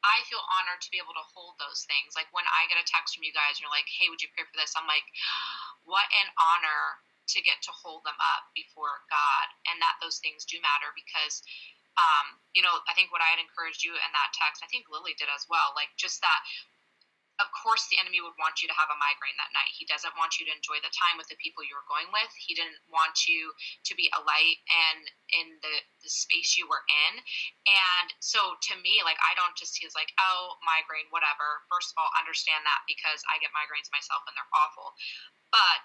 I 0.00 0.24
feel 0.26 0.40
honored 0.60 0.80
to 0.80 0.90
be 0.92 0.96
able 0.96 1.12
to 1.12 1.26
hold 1.36 1.60
those 1.60 1.84
things. 1.84 2.16
Like 2.16 2.32
when 2.32 2.48
I 2.48 2.64
get 2.72 2.80
a 2.80 2.88
text 2.88 3.14
from 3.14 3.24
you 3.24 3.36
guys 3.36 3.60
and 3.60 3.68
you're 3.68 3.74
like, 3.74 3.88
hey, 3.88 4.08
would 4.08 4.24
you 4.24 4.32
pray 4.32 4.48
for 4.48 4.56
this? 4.56 4.72
I'm 4.72 4.88
like, 4.88 5.04
what 5.84 6.08
an 6.16 6.32
honor 6.40 7.04
to 7.36 7.38
get 7.44 7.60
to 7.62 7.72
hold 7.72 8.02
them 8.02 8.16
up 8.18 8.48
before 8.56 9.04
God 9.12 9.46
and 9.70 9.78
that 9.78 10.00
those 10.02 10.18
things 10.18 10.48
do 10.48 10.58
matter 10.64 10.90
because 10.96 11.44
um, 11.98 12.38
you 12.56 12.62
know, 12.64 12.80
I 12.88 12.96
think 12.96 13.12
what 13.12 13.20
I 13.20 13.28
had 13.34 13.42
encouraged 13.42 13.84
you 13.84 13.92
in 13.92 14.10
that 14.14 14.32
text, 14.32 14.64
I 14.64 14.70
think 14.72 14.88
Lily 14.88 15.12
did 15.20 15.28
as 15.28 15.44
well, 15.50 15.76
like 15.76 15.92
just 16.00 16.22
that 16.24 16.40
of 17.42 17.48
course 17.52 17.84
the 17.92 17.98
enemy 17.98 18.22
would 18.22 18.36
want 18.38 18.62
you 18.62 18.68
to 18.70 18.76
have 18.78 18.88
a 18.88 18.96
migraine 18.96 19.36
that 19.36 19.52
night. 19.52 19.72
He 19.74 19.84
doesn't 19.84 20.16
want 20.16 20.38
you 20.40 20.48
to 20.48 20.54
enjoy 20.54 20.80
the 20.80 20.92
time 20.94 21.20
with 21.20 21.28
the 21.28 21.40
people 21.40 21.66
you 21.66 21.76
were 21.76 21.88
going 21.90 22.08
with. 22.14 22.30
He 22.40 22.56
didn't 22.56 22.78
want 22.88 23.26
you 23.28 23.52
to 23.84 23.92
be 23.92 24.08
a 24.16 24.20
light 24.22 24.60
and 24.68 25.02
in 25.36 25.46
the, 25.60 25.74
the 26.04 26.10
space 26.10 26.56
you 26.56 26.66
were 26.66 26.82
in. 27.06 27.20
And 27.68 28.08
so 28.22 28.56
to 28.70 28.74
me, 28.80 29.02
like 29.04 29.18
I 29.20 29.36
don't 29.36 29.56
just 29.58 29.76
see 29.76 29.84
like, 29.96 30.12
oh, 30.20 30.60
migraine, 30.62 31.08
whatever. 31.08 31.64
First 31.72 31.96
of 31.96 32.02
all, 32.02 32.10
understand 32.20 32.62
that 32.68 32.84
because 32.84 33.24
I 33.26 33.40
get 33.40 33.54
migraines 33.56 33.88
myself 33.90 34.22
and 34.28 34.36
they're 34.36 34.54
awful. 34.54 34.92
But 35.50 35.82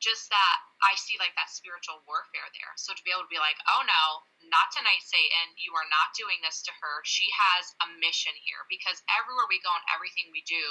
just 0.00 0.32
that 0.32 0.56
I 0.80 0.96
see 0.96 1.20
like 1.20 1.36
that 1.36 1.52
spiritual 1.52 2.00
warfare 2.08 2.48
there. 2.56 2.72
So 2.80 2.96
to 2.96 3.02
be 3.04 3.12
able 3.12 3.28
to 3.28 3.32
be 3.32 3.36
like, 3.36 3.60
oh 3.68 3.84
no, 3.84 4.04
not 4.48 4.72
tonight, 4.72 5.04
Satan, 5.04 5.52
you 5.60 5.76
are 5.76 5.84
not 5.92 6.16
doing 6.16 6.40
this 6.40 6.64
to 6.64 6.72
her. 6.72 7.04
She 7.04 7.28
has 7.36 7.76
a 7.84 7.86
mission 8.00 8.32
here 8.40 8.64
because 8.72 9.04
everywhere 9.12 9.44
we 9.52 9.60
go 9.60 9.70
and 9.70 9.84
everything 9.92 10.32
we 10.32 10.40
do 10.48 10.64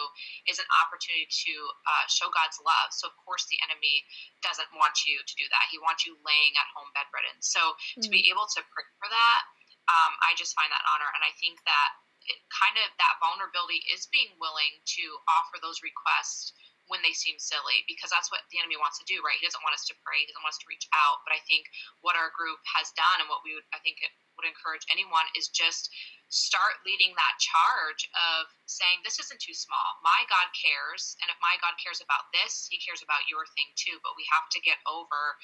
is 0.50 0.58
an 0.58 0.66
opportunity 0.82 1.30
to 1.30 1.54
uh, 1.86 2.06
show 2.10 2.34
God's 2.34 2.58
love. 2.66 2.90
So 2.90 3.06
of 3.06 3.16
course 3.22 3.46
the 3.48 3.62
enemy 3.62 4.02
doesn't 4.42 4.74
want 4.74 5.06
you 5.06 5.22
to 5.22 5.34
do 5.38 5.46
that. 5.54 5.70
He 5.70 5.78
wants 5.78 6.10
you 6.10 6.18
laying 6.26 6.58
at 6.58 6.68
home 6.74 6.90
bedridden. 6.98 7.38
So 7.46 7.62
mm-hmm. 7.62 8.02
to 8.02 8.10
be 8.10 8.26
mm. 8.26 8.34
able 8.34 8.50
to 8.58 8.66
pray 8.74 8.90
for 8.98 9.14
that, 9.14 9.42
um, 9.90 10.14
I 10.26 10.34
just 10.38 10.54
find 10.54 10.70
that 10.70 10.86
honor, 10.86 11.10
and 11.18 11.26
I 11.26 11.34
think 11.42 11.58
that 11.66 11.90
it 12.30 12.38
kind 12.54 12.78
of 12.78 12.88
that 13.02 13.18
vulnerability 13.18 13.82
is 13.90 14.06
being 14.14 14.30
willing 14.38 14.78
to 14.86 15.04
offer 15.26 15.58
those 15.58 15.82
requests 15.82 16.54
when 16.89 17.00
they 17.05 17.13
seem 17.13 17.38
silly 17.38 17.86
because 17.86 18.10
that's 18.10 18.34
what 18.34 18.41
the 18.50 18.58
enemy 18.58 18.75
wants 18.75 18.98
to 18.98 19.05
do, 19.05 19.22
right? 19.22 19.38
He 19.38 19.46
doesn't 19.46 19.62
want 19.62 19.77
us 19.77 19.86
to 19.88 19.96
pray, 20.01 20.25
he 20.25 20.27
doesn't 20.27 20.41
want 20.41 20.58
us 20.58 20.62
to 20.65 20.69
reach 20.69 20.89
out. 20.91 21.22
But 21.24 21.38
I 21.38 21.41
think 21.46 21.69
what 22.01 22.17
our 22.17 22.34
group 22.34 22.58
has 22.74 22.89
done 22.98 23.22
and 23.22 23.29
what 23.29 23.46
we 23.46 23.53
would, 23.53 23.65
I 23.72 23.79
think, 23.86 24.01
it 24.01 24.10
would 24.36 24.50
encourage 24.50 24.84
anyone 24.89 25.29
is 25.38 25.53
just 25.53 25.93
start 26.34 26.81
leading 26.86 27.13
that 27.13 27.36
charge 27.38 28.10
of 28.17 28.50
saying, 28.65 29.05
This 29.05 29.22
isn't 29.22 29.41
too 29.41 29.53
small. 29.53 30.01
My 30.01 30.25
God 30.27 30.50
cares. 30.58 31.13
And 31.22 31.29
if 31.29 31.38
my 31.38 31.62
God 31.62 31.77
cares 31.77 32.01
about 32.01 32.34
this, 32.34 32.65
he 32.74 32.81
cares 32.81 33.05
about 33.05 33.29
your 33.29 33.46
thing 33.53 33.69
too. 33.77 34.01
But 34.01 34.17
we 34.17 34.25
have 34.34 34.50
to 34.58 34.60
get 34.65 34.81
over 34.89 35.38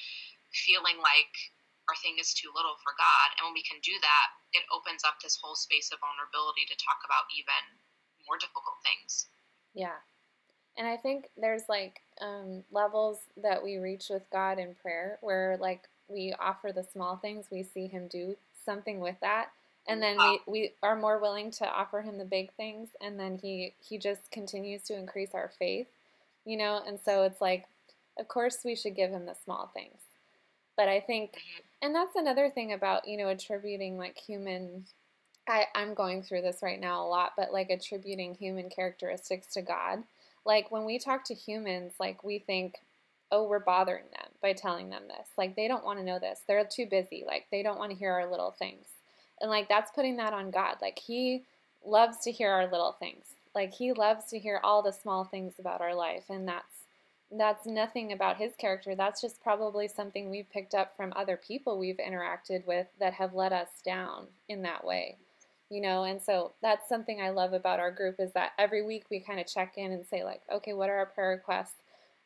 feeling 0.65 0.97
like 0.97 1.33
our 1.85 1.97
thing 2.01 2.17
is 2.17 2.33
too 2.33 2.49
little 2.57 2.81
for 2.81 2.97
God. 2.97 3.27
And 3.37 3.45
when 3.45 3.57
we 3.57 3.61
can 3.61 3.77
do 3.85 3.93
that, 4.01 4.27
it 4.57 4.65
opens 4.73 5.05
up 5.05 5.21
this 5.21 5.37
whole 5.37 5.53
space 5.53 5.93
of 5.93 6.01
vulnerability 6.01 6.65
to 6.65 6.75
talk 6.81 7.05
about 7.05 7.29
even 7.29 7.77
more 8.25 8.41
difficult 8.41 8.81
things. 8.81 9.29
Yeah, 9.77 10.01
and 10.77 10.87
I 10.87 10.97
think 10.97 11.29
there's 11.37 11.63
like 11.69 12.01
um, 12.21 12.63
levels 12.71 13.19
that 13.41 13.63
we 13.63 13.77
reach 13.77 14.05
with 14.09 14.23
God 14.31 14.59
in 14.59 14.75
prayer 14.81 15.17
where 15.21 15.57
like 15.59 15.87
we 16.07 16.33
offer 16.39 16.71
the 16.71 16.85
small 16.91 17.17
things, 17.17 17.45
we 17.51 17.63
see 17.63 17.87
Him 17.87 18.07
do 18.07 18.35
something 18.65 18.99
with 18.99 19.15
that, 19.21 19.49
and 19.87 20.01
then 20.01 20.17
we, 20.17 20.39
we 20.47 20.71
are 20.83 20.95
more 20.95 21.19
willing 21.19 21.51
to 21.51 21.65
offer 21.67 22.01
Him 22.01 22.17
the 22.17 22.25
big 22.25 22.51
things, 22.53 22.89
and 23.01 23.19
then 23.19 23.39
He 23.41 23.73
He 23.87 23.97
just 23.97 24.31
continues 24.31 24.83
to 24.83 24.97
increase 24.97 25.33
our 25.33 25.51
faith, 25.57 25.87
you 26.45 26.57
know. 26.57 26.81
And 26.85 26.99
so 27.03 27.23
it's 27.23 27.41
like, 27.41 27.65
of 28.19 28.27
course, 28.27 28.59
we 28.65 28.75
should 28.75 28.95
give 28.95 29.11
Him 29.11 29.25
the 29.25 29.35
small 29.43 29.71
things, 29.73 29.99
but 30.75 30.89
I 30.89 30.99
think, 30.99 31.37
and 31.81 31.95
that's 31.95 32.15
another 32.15 32.49
thing 32.49 32.73
about 32.73 33.07
you 33.07 33.17
know 33.17 33.29
attributing 33.29 33.97
like 33.97 34.17
human. 34.17 34.85
I, 35.47 35.65
I'm 35.75 35.93
going 35.93 36.23
through 36.23 36.41
this 36.41 36.63
right 36.63 36.79
now 36.79 37.05
a 37.05 37.07
lot, 37.07 37.33
but 37.37 37.53
like 37.53 37.69
attributing 37.69 38.33
human 38.33 38.67
characteristics 38.67 39.53
to 39.53 39.61
God 39.61 40.03
like 40.45 40.71
when 40.71 40.85
we 40.85 40.99
talk 40.99 41.25
to 41.25 41.33
humans, 41.33 41.93
like 41.99 42.23
we 42.23 42.39
think, 42.39 42.75
oh, 43.31 43.47
we're 43.47 43.59
bothering 43.59 44.05
them 44.11 44.29
by 44.41 44.53
telling 44.53 44.89
them 44.89 45.03
this. 45.07 45.27
Like 45.37 45.55
they 45.55 45.67
don't 45.67 45.83
want 45.83 45.99
to 45.99 46.05
know 46.05 46.19
this. 46.19 46.39
They're 46.47 46.63
too 46.63 46.85
busy. 46.85 47.23
Like 47.25 47.47
they 47.51 47.63
don't 47.63 47.79
want 47.79 47.91
to 47.91 47.97
hear 47.97 48.11
our 48.11 48.29
little 48.29 48.51
things. 48.51 48.85
And 49.41 49.49
like 49.49 49.67
that's 49.67 49.91
putting 49.91 50.17
that 50.17 50.33
on 50.33 50.51
God. 50.51 50.77
Like 50.81 50.99
he 50.99 51.43
loves 51.83 52.19
to 52.19 52.31
hear 52.31 52.51
our 52.51 52.69
little 52.69 52.93
things. 52.93 53.25
Like 53.53 53.73
he 53.73 53.93
loves 53.93 54.25
to 54.25 54.39
hear 54.39 54.59
all 54.63 54.81
the 54.81 54.93
small 54.93 55.23
things 55.23 55.53
about 55.59 55.81
our 55.81 55.95
life 55.95 56.25
and 56.29 56.47
that's 56.47 56.65
that's 57.31 57.65
nothing 57.65 58.13
about 58.13 58.37
his 58.37 58.53
character. 58.55 58.93
That's 58.95 59.19
just 59.19 59.41
probably 59.41 59.87
something 59.87 60.29
we've 60.29 60.49
picked 60.51 60.75
up 60.75 60.95
from 60.95 61.11
other 61.15 61.35
people 61.35 61.77
we've 61.79 61.97
interacted 61.97 62.65
with 62.67 62.85
that 62.99 63.15
have 63.15 63.33
let 63.33 63.51
us 63.51 63.69
down 63.83 64.27
in 64.47 64.61
that 64.61 64.85
way 64.85 65.17
you 65.75 65.81
know 65.81 66.05
and 66.05 66.21
so 66.21 66.53
that's 66.61 66.87
something 66.87 67.19
i 67.19 67.29
love 67.29 67.51
about 67.51 67.81
our 67.81 67.91
group 67.91 68.15
is 68.17 68.31
that 68.31 68.53
every 68.57 68.81
week 68.81 69.03
we 69.11 69.19
kind 69.19 69.41
of 69.41 69.45
check 69.45 69.73
in 69.75 69.91
and 69.91 70.05
say 70.05 70.23
like 70.23 70.41
okay 70.49 70.71
what 70.71 70.89
are 70.89 70.97
our 70.97 71.05
prayer 71.05 71.31
requests? 71.31 71.75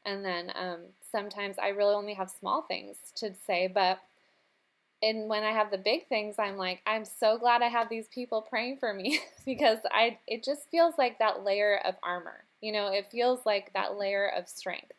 And 0.05 0.23
then 0.23 0.51
um, 0.55 0.79
sometimes 1.11 1.57
i 1.57 1.69
really 1.69 1.95
only 1.95 2.13
have 2.13 2.29
small 2.29 2.61
things 2.61 2.97
to 3.15 3.31
say 3.47 3.67
but 3.67 3.99
and 5.01 5.27
when 5.27 5.43
i 5.43 5.51
have 5.51 5.71
the 5.71 5.77
big 5.77 6.07
things 6.07 6.35
i'm 6.37 6.57
like 6.57 6.81
i'm 6.85 7.05
so 7.05 7.37
glad 7.37 7.61
i 7.61 7.67
have 7.67 7.89
these 7.89 8.07
people 8.07 8.41
praying 8.41 8.77
for 8.77 8.93
me 8.93 9.19
because 9.45 9.79
i 9.91 10.17
it 10.27 10.43
just 10.43 10.69
feels 10.69 10.93
like 10.97 11.17
that 11.19 11.43
layer 11.43 11.79
of 11.85 11.95
armor 12.03 12.43
you 12.61 12.71
know 12.71 12.91
it 12.91 13.07
feels 13.11 13.45
like 13.45 13.73
that 13.73 13.97
layer 13.97 14.27
of 14.27 14.47
strength. 14.47 14.91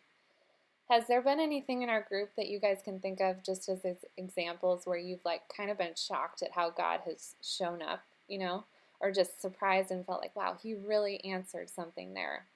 Has 0.88 1.06
there 1.06 1.22
been 1.22 1.38
anything 1.38 1.82
in 1.82 1.88
our 1.88 2.00
group 2.02 2.30
that 2.36 2.48
you 2.48 2.58
guys 2.58 2.80
can 2.84 2.98
think 2.98 3.20
of 3.20 3.44
just 3.44 3.68
as 3.68 3.78
examples 4.16 4.86
where 4.86 4.98
you've 4.98 5.24
like 5.24 5.42
kind 5.56 5.70
of 5.70 5.78
been 5.78 5.94
shocked 5.96 6.42
at 6.42 6.50
how 6.52 6.70
god 6.70 7.00
has 7.04 7.36
shown 7.42 7.80
up 7.80 8.02
you 8.30 8.38
know, 8.38 8.64
or 9.00 9.10
just 9.10 9.42
surprised 9.42 9.90
and 9.90 10.06
felt 10.06 10.22
like, 10.22 10.36
wow, 10.36 10.56
he 10.62 10.74
really 10.74 11.22
answered 11.24 11.68
something 11.68 12.14
there? 12.14 12.46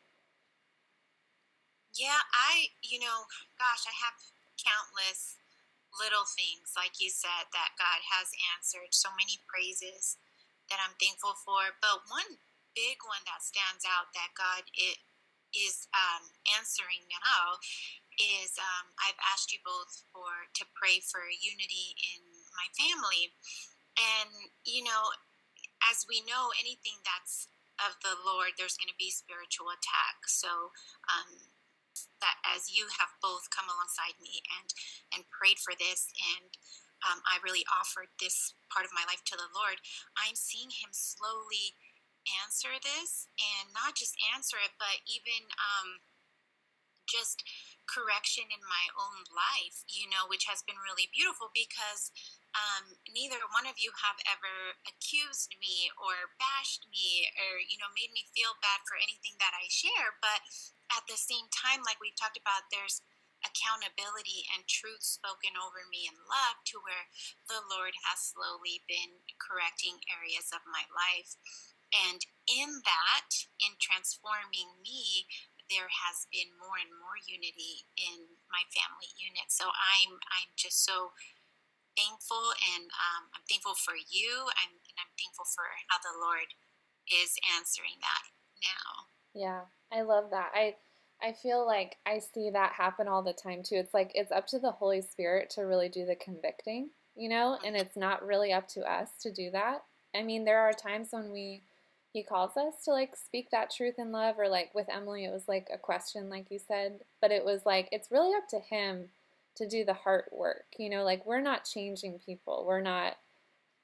Yeah, 1.98 2.22
I, 2.34 2.74
you 2.82 2.98
know, 2.98 3.26
gosh, 3.58 3.84
I 3.86 3.94
have 4.02 4.18
countless 4.58 5.38
little 5.98 6.26
things, 6.26 6.74
like 6.74 6.98
you 6.98 7.10
said, 7.10 7.50
that 7.54 7.78
God 7.78 8.00
has 8.02 8.34
answered, 8.54 8.90
so 8.90 9.10
many 9.14 9.38
praises 9.46 10.18
that 10.70 10.82
I'm 10.82 10.96
thankful 10.98 11.38
for. 11.46 11.74
But 11.78 12.06
one 12.10 12.38
big 12.74 12.98
one 13.06 13.22
that 13.30 13.46
stands 13.46 13.86
out 13.86 14.10
that 14.14 14.34
God 14.34 14.66
it 14.74 14.98
is 15.54 15.86
um, 15.94 16.34
answering 16.58 17.06
now 17.06 17.62
is 18.18 18.58
um, 18.58 18.90
I've 18.98 19.18
asked 19.30 19.54
you 19.54 19.62
both 19.62 20.02
for 20.10 20.50
to 20.58 20.64
pray 20.74 20.98
for 20.98 21.22
unity 21.30 21.94
in 22.14 22.22
my 22.58 22.66
family, 22.74 23.30
and 23.94 24.30
you 24.66 24.82
know 24.82 25.14
as 25.90 26.06
we 26.08 26.24
know, 26.24 26.50
anything 26.56 27.02
that's 27.04 27.48
of 27.82 27.98
the 28.06 28.14
Lord, 28.22 28.54
there's 28.54 28.78
going 28.78 28.90
to 28.90 29.00
be 29.00 29.10
spiritual 29.10 29.74
attack. 29.74 30.30
So, 30.30 30.70
um, 31.10 31.50
that 32.18 32.42
as 32.42 32.74
you 32.74 32.90
have 32.98 33.14
both 33.22 33.46
come 33.54 33.70
alongside 33.70 34.18
me 34.18 34.42
and 34.50 34.68
and 35.14 35.30
prayed 35.30 35.62
for 35.62 35.74
this, 35.78 36.10
and 36.18 36.50
um, 37.06 37.22
I 37.28 37.38
really 37.44 37.66
offered 37.70 38.10
this 38.18 38.54
part 38.72 38.86
of 38.86 38.96
my 38.96 39.06
life 39.06 39.22
to 39.30 39.36
the 39.38 39.50
Lord, 39.52 39.78
I'm 40.18 40.34
seeing 40.34 40.72
Him 40.72 40.90
slowly 40.90 41.76
answer 42.42 42.80
this, 42.80 43.28
and 43.36 43.70
not 43.76 43.94
just 43.94 44.16
answer 44.32 44.56
it, 44.58 44.72
but 44.80 45.04
even 45.04 45.46
um, 45.60 46.00
just 47.04 47.44
correction 47.86 48.48
in 48.48 48.62
my 48.64 48.86
own 48.96 49.24
life, 49.32 49.84
you 49.88 50.08
know, 50.08 50.26
which 50.28 50.48
has 50.48 50.64
been 50.64 50.80
really 50.80 51.08
beautiful 51.12 51.52
because 51.54 52.10
um, 52.54 52.94
neither 53.10 53.42
one 53.50 53.66
of 53.66 53.78
you 53.82 53.90
have 53.98 54.18
ever 54.30 54.78
accused 54.86 55.58
me 55.58 55.90
or 55.98 56.34
bashed 56.38 56.86
me 56.88 57.26
or, 57.34 57.58
you 57.58 57.76
know, 57.82 57.90
made 57.92 58.14
me 58.14 58.24
feel 58.30 58.54
bad 58.62 58.82
for 58.86 58.94
anything 58.94 59.34
that 59.42 59.54
I 59.54 59.66
share. 59.66 60.14
But 60.22 60.44
at 60.94 61.04
the 61.10 61.18
same 61.18 61.50
time, 61.50 61.82
like 61.82 61.98
we've 61.98 62.16
talked 62.16 62.38
about, 62.38 62.70
there's 62.70 63.02
accountability 63.44 64.48
and 64.56 64.64
truth 64.64 65.04
spoken 65.04 65.52
over 65.58 65.84
me 65.90 66.08
in 66.08 66.16
love 66.24 66.64
to 66.72 66.80
where 66.80 67.10
the 67.46 67.60
Lord 67.68 67.92
has 68.08 68.32
slowly 68.32 68.80
been 68.88 69.20
correcting 69.36 70.00
areas 70.08 70.48
of 70.50 70.64
my 70.64 70.88
life. 70.88 71.36
And 71.94 72.24
in 72.50 72.82
that, 72.82 73.46
in 73.60 73.78
transforming 73.78 74.82
me, 74.82 75.28
there 75.72 75.88
has 75.88 76.28
been 76.28 76.52
more 76.60 76.76
and 76.76 76.92
more 77.00 77.16
unity 77.20 77.88
in 77.96 78.36
my 78.52 78.64
family 78.72 79.10
unit. 79.16 79.48
So 79.48 79.68
I'm 79.68 80.20
I'm 80.20 80.50
just 80.56 80.84
so 80.84 81.16
thankful, 81.96 82.52
and 82.74 82.90
um, 82.90 83.30
I'm 83.32 83.46
thankful 83.46 83.78
for 83.78 83.94
you, 83.94 84.50
I'm, 84.58 84.74
and 84.82 84.96
I'm 84.98 85.14
thankful 85.14 85.46
for 85.46 85.62
how 85.86 86.02
the 86.02 86.14
Lord 86.18 86.50
is 87.06 87.38
answering 87.54 88.02
that 88.02 88.24
now. 88.60 88.88
Yeah, 89.34 89.62
I 89.92 90.02
love 90.02 90.30
that. 90.30 90.50
I 90.54 90.76
I 91.22 91.32
feel 91.32 91.66
like 91.66 91.96
I 92.04 92.18
see 92.18 92.50
that 92.50 92.72
happen 92.72 93.08
all 93.08 93.22
the 93.22 93.32
time 93.32 93.62
too. 93.62 93.76
It's 93.76 93.94
like 93.94 94.12
it's 94.14 94.32
up 94.32 94.46
to 94.48 94.58
the 94.58 94.72
Holy 94.72 95.00
Spirit 95.00 95.50
to 95.50 95.62
really 95.62 95.88
do 95.88 96.04
the 96.04 96.16
convicting, 96.16 96.90
you 97.14 97.28
know, 97.28 97.58
and 97.64 97.76
it's 97.76 97.96
not 97.96 98.26
really 98.26 98.52
up 98.52 98.68
to 98.68 98.80
us 98.80 99.10
to 99.22 99.32
do 99.32 99.50
that. 99.52 99.84
I 100.14 100.22
mean, 100.22 100.44
there 100.44 100.60
are 100.60 100.72
times 100.72 101.08
when 101.10 101.32
we 101.32 101.62
he 102.14 102.22
calls 102.22 102.56
us 102.56 102.74
to 102.84 102.92
like 102.92 103.16
speak 103.16 103.50
that 103.50 103.72
truth 103.72 103.96
in 103.98 104.12
love 104.12 104.36
or 104.38 104.48
like 104.48 104.72
with 104.72 104.86
Emily 104.88 105.24
it 105.24 105.32
was 105.32 105.48
like 105.48 105.66
a 105.74 105.76
question 105.76 106.30
like 106.30 106.46
you 106.48 106.60
said, 106.60 107.00
but 107.20 107.32
it 107.32 107.44
was 107.44 107.66
like 107.66 107.88
it's 107.90 108.12
really 108.12 108.34
up 108.36 108.48
to 108.48 108.60
him 108.60 109.08
to 109.56 109.68
do 109.68 109.84
the 109.84 109.94
heart 109.94 110.26
work. 110.32 110.64
You 110.78 110.90
know, 110.90 111.02
like 111.02 111.26
we're 111.26 111.40
not 111.40 111.64
changing 111.64 112.20
people. 112.24 112.64
We're 112.66 112.80
not 112.80 113.16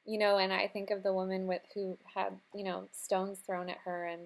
you 0.06 0.16
know, 0.16 0.38
and 0.38 0.52
I 0.52 0.68
think 0.68 0.90
of 0.90 1.02
the 1.02 1.12
woman 1.12 1.46
with 1.46 1.62
who 1.74 1.98
had, 2.14 2.38
you 2.54 2.64
know, 2.64 2.88
stones 2.92 3.40
thrown 3.40 3.68
at 3.68 3.78
her 3.84 4.06
and 4.06 4.20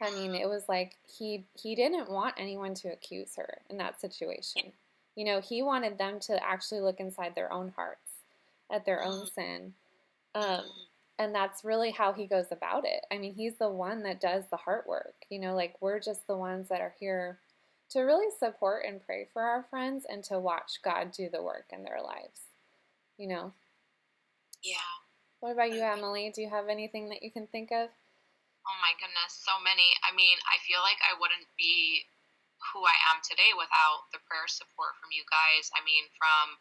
I 0.00 0.10
mean, 0.10 0.34
it 0.34 0.48
was 0.48 0.64
like 0.68 0.96
he 1.06 1.44
he 1.54 1.76
didn't 1.76 2.10
want 2.10 2.34
anyone 2.36 2.74
to 2.74 2.88
accuse 2.88 3.36
her 3.36 3.58
in 3.70 3.76
that 3.76 4.00
situation. 4.00 4.72
You 5.14 5.26
know, 5.26 5.40
he 5.40 5.62
wanted 5.62 5.96
them 5.96 6.18
to 6.22 6.44
actually 6.44 6.80
look 6.80 6.98
inside 6.98 7.36
their 7.36 7.52
own 7.52 7.72
hearts 7.76 8.00
at 8.68 8.84
their 8.84 9.04
own 9.04 9.26
sin. 9.26 9.74
Um, 10.34 10.64
and 11.18 11.34
that's 11.34 11.64
really 11.64 11.90
how 11.90 12.12
he 12.12 12.26
goes 12.26 12.50
about 12.50 12.84
it. 12.84 13.04
I 13.10 13.18
mean, 13.18 13.34
he's 13.34 13.54
the 13.58 13.68
one 13.68 14.02
that 14.02 14.20
does 14.20 14.44
the 14.50 14.56
heart 14.56 14.86
work. 14.86 15.14
You 15.30 15.40
know, 15.40 15.54
like 15.54 15.76
we're 15.80 16.00
just 16.00 16.26
the 16.26 16.36
ones 16.36 16.68
that 16.68 16.80
are 16.80 16.94
here 16.98 17.38
to 17.90 18.00
really 18.00 18.30
support 18.38 18.84
and 18.86 19.04
pray 19.04 19.28
for 19.32 19.42
our 19.42 19.66
friends 19.68 20.06
and 20.08 20.24
to 20.24 20.38
watch 20.38 20.80
God 20.82 21.12
do 21.12 21.28
the 21.28 21.42
work 21.42 21.66
in 21.72 21.84
their 21.84 22.00
lives. 22.02 22.40
You 23.18 23.28
know? 23.28 23.52
Yeah. 24.64 24.88
What 25.40 25.52
about 25.52 25.72
you, 25.74 25.82
Emily? 25.82 26.32
Do 26.34 26.40
you 26.40 26.48
have 26.48 26.68
anything 26.68 27.10
that 27.10 27.22
you 27.22 27.30
can 27.30 27.46
think 27.46 27.70
of? 27.70 27.90
Oh 28.62 28.78
my 28.78 28.94
goodness, 28.94 29.42
so 29.42 29.58
many. 29.58 29.90
I 30.06 30.14
mean, 30.14 30.38
I 30.46 30.62
feel 30.62 30.78
like 30.86 31.02
I 31.02 31.18
wouldn't 31.18 31.50
be 31.58 32.06
who 32.70 32.86
I 32.86 32.94
am 33.10 33.18
today 33.26 33.50
without 33.58 34.06
the 34.14 34.22
prayer 34.22 34.46
support 34.46 34.94
from 35.02 35.10
you 35.10 35.26
guys. 35.26 35.66
I 35.74 35.82
mean, 35.82 36.06
from 36.14 36.56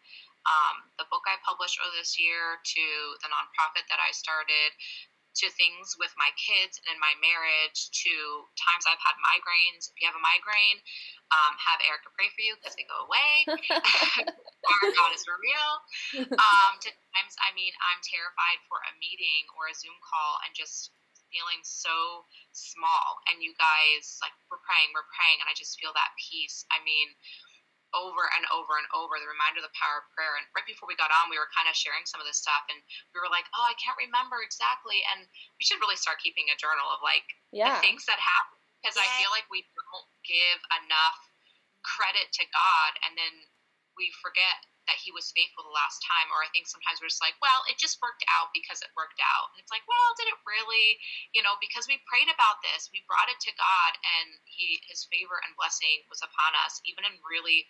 um, 0.50 0.76
the 0.98 1.08
book 1.10 1.26
I 1.30 1.38
published 1.46 1.78
earlier 1.78 2.02
this 2.02 2.18
year 2.18 2.58
to 2.58 2.86
the 3.22 3.30
nonprofit 3.30 3.86
that 3.90 4.02
I 4.02 4.12
started 4.14 4.74
to 5.32 5.48
things 5.56 5.96
with 5.96 6.12
my 6.20 6.28
kids 6.36 6.76
and 6.84 6.92
in 6.92 6.98
my 7.00 7.16
marriage 7.24 7.88
to 8.04 8.14
times 8.60 8.84
I've 8.84 9.00
had 9.00 9.16
migraines. 9.24 9.88
If 9.88 9.96
you 10.04 10.06
have 10.12 10.18
a 10.18 10.24
migraine, 10.24 10.80
um, 11.32 11.56
have 11.56 11.80
Erika 11.88 12.12
pray 12.12 12.28
for 12.36 12.44
you 12.44 12.60
because 12.60 12.76
they 12.76 12.84
go 12.84 13.08
away. 13.08 13.32
Our 14.72 14.92
God 14.92 15.12
is 15.16 15.24
real. 15.26 15.72
Um, 16.36 16.72
to 16.84 16.90
times, 16.92 17.36
I 17.40 17.56
mean, 17.56 17.72
I'm 17.80 18.02
terrified 18.04 18.60
for 18.68 18.84
a 18.84 18.94
meeting 19.00 19.48
or 19.56 19.72
a 19.72 19.76
Zoom 19.76 19.96
call 20.04 20.44
and 20.44 20.52
just 20.52 20.92
feeling 21.32 21.64
so 21.64 22.28
small. 22.52 23.24
And 23.32 23.40
you 23.40 23.56
guys, 23.56 24.20
like, 24.20 24.36
we're 24.52 24.62
praying, 24.68 24.92
we're 24.92 25.08
praying, 25.16 25.40
and 25.40 25.48
I 25.48 25.56
just 25.56 25.80
feel 25.80 25.96
that 25.96 26.12
peace. 26.20 26.68
I 26.70 26.84
mean, 26.84 27.08
over 27.92 28.24
and 28.40 28.48
over 28.56 28.80
and 28.80 28.88
over 28.96 29.20
the 29.20 29.28
reminder 29.28 29.60
of 29.60 29.68
the 29.68 29.76
power 29.76 30.04
of 30.04 30.08
prayer 30.16 30.40
and 30.40 30.48
right 30.56 30.64
before 30.68 30.88
we 30.88 30.96
got 30.96 31.12
on 31.12 31.28
we 31.28 31.36
were 31.36 31.52
kind 31.52 31.68
of 31.68 31.76
sharing 31.76 32.04
some 32.08 32.24
of 32.24 32.28
this 32.28 32.40
stuff 32.40 32.64
and 32.72 32.80
we 33.12 33.20
were 33.20 33.32
like 33.32 33.48
oh 33.52 33.66
i 33.68 33.76
can't 33.76 34.00
remember 34.00 34.40
exactly 34.40 35.04
and 35.12 35.28
we 35.60 35.64
should 35.64 35.80
really 35.84 36.00
start 36.00 36.20
keeping 36.24 36.48
a 36.52 36.58
journal 36.58 36.88
of 36.88 37.04
like 37.04 37.28
yeah. 37.52 37.76
the 37.76 37.84
things 37.84 38.08
that 38.08 38.20
happen 38.20 38.60
because 38.80 38.96
yeah. 38.96 39.04
i 39.04 39.08
feel 39.20 39.32
like 39.36 39.48
we 39.52 39.68
don't 39.76 40.10
give 40.24 40.60
enough 40.84 41.20
credit 41.84 42.32
to 42.32 42.48
god 42.56 42.92
and 43.04 43.20
then 43.20 43.34
we 44.00 44.08
forget 44.24 44.64
that 44.90 44.98
he 44.98 45.14
was 45.14 45.30
faithful 45.34 45.66
the 45.66 45.74
last 45.74 46.02
time 46.02 46.28
or 46.34 46.42
i 46.42 46.50
think 46.50 46.66
sometimes 46.66 46.98
we're 46.98 47.12
just 47.12 47.22
like 47.22 47.38
well 47.40 47.62
it 47.70 47.78
just 47.78 48.02
worked 48.02 48.26
out 48.32 48.50
because 48.54 48.82
it 48.82 48.92
worked 48.98 49.22
out. 49.22 49.54
And 49.54 49.62
it's 49.62 49.74
like 49.74 49.86
well 49.86 50.10
did 50.18 50.30
it 50.30 50.40
really? 50.48 50.98
You 51.34 51.42
know 51.46 51.56
because 51.62 51.86
we 51.86 52.02
prayed 52.10 52.30
about 52.32 52.62
this 52.66 52.90
we 52.90 53.06
brought 53.06 53.30
it 53.32 53.40
to 53.46 53.54
god 53.60 53.92
and 54.20 54.38
he 54.46 54.82
his 54.90 55.06
favor 55.10 55.38
and 55.46 55.58
blessing 55.58 56.04
was 56.10 56.24
upon 56.24 56.58
us 56.66 56.82
even 56.84 57.06
in 57.06 57.16
really 57.26 57.68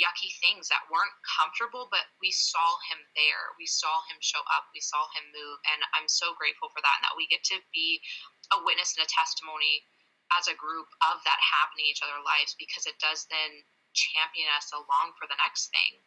yucky 0.00 0.32
things 0.40 0.72
that 0.72 0.88
weren't 0.88 1.12
comfortable 1.20 1.88
but 1.92 2.08
we 2.24 2.32
saw 2.32 2.80
him 2.88 3.00
there. 3.12 3.52
We 3.60 3.68
saw 3.68 4.00
him 4.08 4.16
show 4.24 4.40
up. 4.48 4.72
We 4.72 4.80
saw 4.80 5.04
him 5.12 5.28
move. 5.32 5.58
And 5.72 5.80
i'm 5.96 6.08
so 6.08 6.32
grateful 6.36 6.72
for 6.72 6.80
that 6.80 7.00
and 7.00 7.04
that 7.08 7.18
we 7.18 7.28
get 7.28 7.44
to 7.52 7.60
be 7.72 8.00
a 8.52 8.60
witness 8.64 8.96
and 8.96 9.04
a 9.04 9.10
testimony 9.10 9.84
as 10.36 10.48
a 10.48 10.56
group 10.56 10.88
of 11.04 11.20
that 11.28 11.40
happening 11.40 11.88
in 11.88 11.92
each 11.92 12.04
other's 12.04 12.24
lives 12.24 12.56
because 12.56 12.88
it 12.88 12.96
does 13.00 13.28
then 13.28 13.64
champion 13.92 14.48
us 14.56 14.72
along 14.72 15.12
for 15.20 15.28
the 15.28 15.36
next 15.36 15.68
thing 15.68 16.00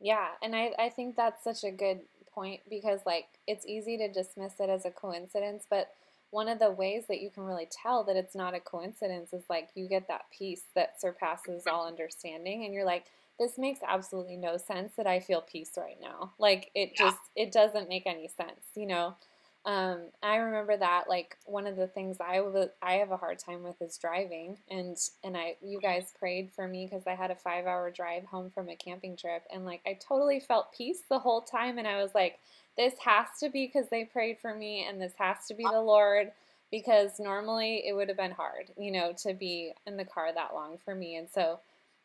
yeah, 0.00 0.28
and 0.42 0.56
I, 0.56 0.72
I 0.78 0.88
think 0.88 1.16
that's 1.16 1.44
such 1.44 1.64
a 1.64 1.70
good 1.70 2.00
point 2.32 2.60
because, 2.68 3.00
like, 3.06 3.26
it's 3.46 3.66
easy 3.66 3.96
to 3.98 4.08
dismiss 4.10 4.54
it 4.60 4.70
as 4.70 4.84
a 4.84 4.90
coincidence, 4.90 5.66
but 5.68 5.92
one 6.30 6.48
of 6.48 6.58
the 6.58 6.70
ways 6.70 7.04
that 7.08 7.20
you 7.20 7.28
can 7.28 7.44
really 7.44 7.68
tell 7.70 8.04
that 8.04 8.16
it's 8.16 8.36
not 8.36 8.54
a 8.54 8.60
coincidence 8.60 9.32
is 9.32 9.42
like 9.50 9.68
you 9.74 9.88
get 9.88 10.06
that 10.06 10.26
peace 10.30 10.62
that 10.76 11.00
surpasses 11.00 11.64
all 11.66 11.86
understanding, 11.86 12.64
and 12.64 12.72
you're 12.72 12.84
like, 12.84 13.06
this 13.38 13.58
makes 13.58 13.80
absolutely 13.86 14.36
no 14.36 14.56
sense 14.56 14.92
that 14.96 15.06
I 15.06 15.18
feel 15.18 15.40
peace 15.40 15.72
right 15.76 15.96
now. 16.00 16.32
Like, 16.38 16.70
it 16.74 16.92
yeah. 16.94 17.06
just, 17.06 17.18
it 17.34 17.52
doesn't 17.52 17.88
make 17.88 18.06
any 18.06 18.28
sense, 18.28 18.60
you 18.74 18.86
know? 18.86 19.16
Um, 19.66 20.04
I 20.22 20.36
remember 20.36 20.76
that 20.76 21.08
like 21.08 21.36
one 21.44 21.66
of 21.66 21.76
the 21.76 21.86
things 21.86 22.16
I 22.18 22.40
was 22.40 22.70
I 22.80 22.94
have 22.94 23.10
a 23.10 23.18
hard 23.18 23.38
time 23.38 23.62
with 23.62 23.80
is 23.82 23.98
driving, 23.98 24.56
and 24.70 24.96
and 25.22 25.36
I 25.36 25.56
you 25.62 25.78
guys 25.80 26.14
prayed 26.18 26.50
for 26.56 26.66
me 26.66 26.86
because 26.86 27.06
I 27.06 27.14
had 27.14 27.30
a 27.30 27.34
five 27.34 27.66
hour 27.66 27.90
drive 27.90 28.24
home 28.24 28.50
from 28.50 28.70
a 28.70 28.76
camping 28.76 29.16
trip, 29.16 29.42
and 29.52 29.66
like 29.66 29.82
I 29.86 29.98
totally 30.00 30.40
felt 30.40 30.72
peace 30.72 31.02
the 31.08 31.18
whole 31.18 31.42
time, 31.42 31.76
and 31.76 31.86
I 31.86 32.02
was 32.02 32.14
like, 32.14 32.38
this 32.78 32.94
has 33.04 33.26
to 33.40 33.50
be 33.50 33.66
because 33.66 33.90
they 33.90 34.04
prayed 34.04 34.38
for 34.40 34.54
me, 34.54 34.86
and 34.88 35.00
this 35.00 35.12
has 35.18 35.46
to 35.48 35.54
be 35.54 35.64
the 35.64 35.80
Lord 35.82 36.32
because 36.70 37.18
normally 37.18 37.82
it 37.86 37.92
would 37.94 38.08
have 38.08 38.16
been 38.16 38.30
hard, 38.30 38.70
you 38.78 38.92
know, 38.92 39.12
to 39.24 39.34
be 39.34 39.72
in 39.86 39.96
the 39.96 40.04
car 40.04 40.32
that 40.32 40.54
long 40.54 40.78
for 40.82 40.94
me, 40.94 41.16
and 41.16 41.28
so 41.28 41.60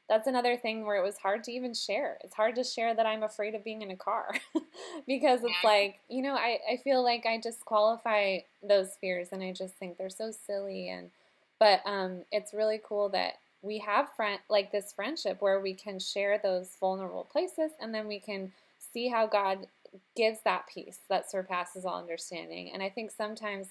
that's 0.08 0.28
another 0.28 0.56
thing 0.56 0.86
where 0.86 0.98
it 0.98 1.04
was 1.04 1.18
hard 1.18 1.44
to 1.46 1.52
even 1.52 1.74
share. 1.74 2.18
It's 2.24 2.36
hard 2.36 2.56
to 2.56 2.64
share 2.64 2.94
that 2.94 3.06
I'm 3.06 3.24
afraid 3.24 3.56
of 3.56 3.64
being 3.64 3.82
in 3.82 3.92
a 3.92 3.96
car 3.96 4.36
because 5.08 5.44
it's 5.44 5.64
like, 5.64 6.00
you 6.10 6.22
know, 6.22 6.36
I, 6.36 6.60
I 6.72 6.78
feel 6.78 7.04
like 7.04 7.26
I 7.26 7.38
disqualify 7.38 8.40
those 8.62 8.96
fears 9.02 9.30
and 9.32 9.42
I 9.42 9.52
just 9.52 9.76
think 9.76 9.98
they're 9.98 10.10
so 10.10 10.32
silly 10.32 10.90
and 10.90 11.10
but 11.58 11.82
um 11.86 12.24
it's 12.32 12.54
really 12.54 12.82
cool 12.84 13.10
that 13.10 13.36
we 13.62 13.80
have 13.80 14.12
friend 14.16 14.40
like 14.50 14.72
this 14.72 14.92
friendship 14.94 15.42
where 15.42 15.60
we 15.60 15.74
can 15.74 16.00
share 16.00 16.38
those 16.38 16.76
vulnerable 16.80 17.28
places 17.32 17.72
and 17.80 17.94
then 17.94 18.08
we 18.08 18.20
can 18.20 18.52
see 18.94 19.08
how 19.08 19.26
God 19.26 19.68
gives 20.16 20.40
that 20.44 20.68
peace 20.68 21.00
that 21.10 21.30
surpasses 21.30 21.86
all 21.86 22.00
understanding. 22.00 22.72
And 22.74 22.84
I 22.84 22.90
think 22.90 23.12
sometimes 23.12 23.68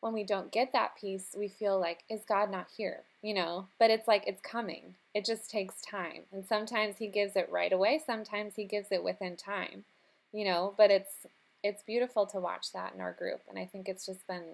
when 0.00 0.12
we 0.12 0.24
don't 0.24 0.50
get 0.52 0.72
that 0.72 0.96
peace, 0.98 1.34
we 1.36 1.48
feel 1.48 1.78
like, 1.78 2.04
is 2.08 2.22
God 2.26 2.50
not 2.50 2.68
here? 2.76 3.02
You 3.22 3.34
know, 3.34 3.66
but 3.78 3.90
it's 3.90 4.08
like 4.08 4.24
it's 4.26 4.40
coming. 4.40 4.94
It 5.14 5.24
just 5.24 5.50
takes 5.50 5.80
time. 5.82 6.22
And 6.32 6.44
sometimes 6.46 6.96
he 6.98 7.08
gives 7.08 7.36
it 7.36 7.48
right 7.50 7.72
away, 7.72 8.00
sometimes 8.04 8.54
he 8.56 8.64
gives 8.64 8.88
it 8.90 9.04
within 9.04 9.36
time. 9.36 9.84
You 10.32 10.44
know, 10.44 10.74
but 10.76 10.90
it's 10.90 11.26
it's 11.62 11.82
beautiful 11.82 12.24
to 12.26 12.40
watch 12.40 12.72
that 12.72 12.94
in 12.94 13.00
our 13.00 13.12
group 13.12 13.42
and 13.48 13.58
I 13.58 13.66
think 13.66 13.88
it's 13.88 14.06
just 14.06 14.26
been 14.26 14.44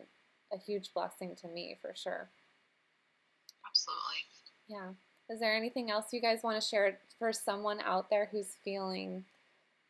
a 0.53 0.59
huge 0.59 0.93
blessing 0.93 1.37
to 1.43 1.49
me 1.49 1.77
for 1.81 1.93
sure. 1.95 2.29
Absolutely. 3.69 4.25
Yeah. 4.69 4.89
Is 5.33 5.41
there 5.41 5.55
anything 5.55 5.91
else 5.91 6.13
you 6.13 6.21
guys 6.21 6.43
want 6.43 6.61
to 6.61 6.67
share 6.67 6.99
for 7.19 7.33
someone 7.33 7.81
out 7.81 8.11
there 8.11 8.29
who's 8.31 8.57
feeling 8.65 9.25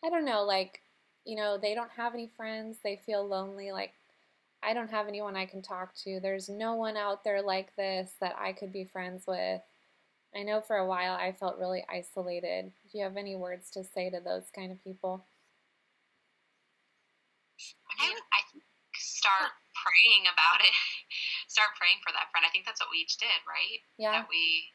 I 0.05 0.11
don't 0.11 0.25
know, 0.25 0.45
like, 0.45 0.83
you 1.25 1.37
know, 1.37 1.59
they 1.59 1.75
don't 1.75 1.91
have 1.93 2.15
any 2.15 2.31
friends, 2.37 2.79
they 2.85 3.01
feel 3.07 3.27
lonely, 3.27 3.73
like 3.73 3.93
I 4.67 4.75
don't 4.75 4.91
have 4.91 5.07
anyone 5.07 5.37
I 5.37 5.47
can 5.47 5.63
talk 5.63 5.95
to. 6.03 6.19
There's 6.19 6.49
no 6.49 6.75
one 6.75 6.97
out 6.97 7.23
there 7.23 7.41
like 7.41 7.71
this 7.77 8.11
that 8.21 8.35
I 8.37 8.53
could 8.53 8.73
be 8.73 8.85
friends 8.85 9.23
with. 9.25 9.63
I 10.35 10.43
know 10.43 10.61
for 10.61 10.75
a 10.75 10.87
while 10.87 11.15
I 11.15 11.31
felt 11.31 11.57
really 11.57 11.87
isolated. 11.89 12.73
Do 12.91 12.99
you 12.99 13.05
have 13.05 13.17
any 13.17 13.37
words 13.37 13.71
to 13.79 13.85
say 13.85 14.11
to 14.11 14.19
those 14.19 14.51
kind 14.51 14.73
of 14.73 14.83
people? 14.83 15.25
I 17.87 17.95
mean, 18.03 18.19
I 18.35 18.43
start 18.99 19.55
praying 19.79 20.27
about 20.27 20.59
it. 20.67 20.75
start 21.47 21.71
praying 21.79 22.03
for 22.03 22.11
that 22.11 22.27
friend. 22.35 22.43
I 22.43 22.51
think 22.51 22.67
that's 22.67 22.83
what 22.83 22.91
we 22.91 23.07
each 23.07 23.23
did, 23.23 23.39
right? 23.47 23.81
Yeah. 24.03 24.19
That 24.19 24.27
we 24.27 24.67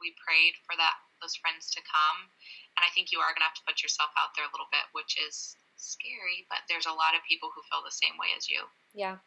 we 0.00 0.16
prayed 0.16 0.56
for 0.64 0.74
that 0.80 0.96
those 1.24 1.40
friends 1.40 1.72
to 1.72 1.80
come, 1.80 2.28
and 2.76 2.84
I 2.84 2.92
think 2.92 3.08
you 3.08 3.24
are 3.24 3.32
going 3.32 3.40
to 3.40 3.48
have 3.48 3.56
to 3.56 3.64
put 3.64 3.80
yourself 3.80 4.12
out 4.20 4.36
there 4.36 4.44
a 4.44 4.52
little 4.52 4.68
bit, 4.68 4.84
which 4.92 5.16
is 5.16 5.56
scary. 5.80 6.44
But 6.52 6.68
there's 6.68 6.84
a 6.84 6.92
lot 6.92 7.16
of 7.16 7.24
people 7.24 7.48
who 7.48 7.64
feel 7.64 7.80
the 7.80 7.96
same 7.96 8.20
way 8.20 8.36
as 8.36 8.52
you. 8.52 8.68
Yeah, 8.92 9.24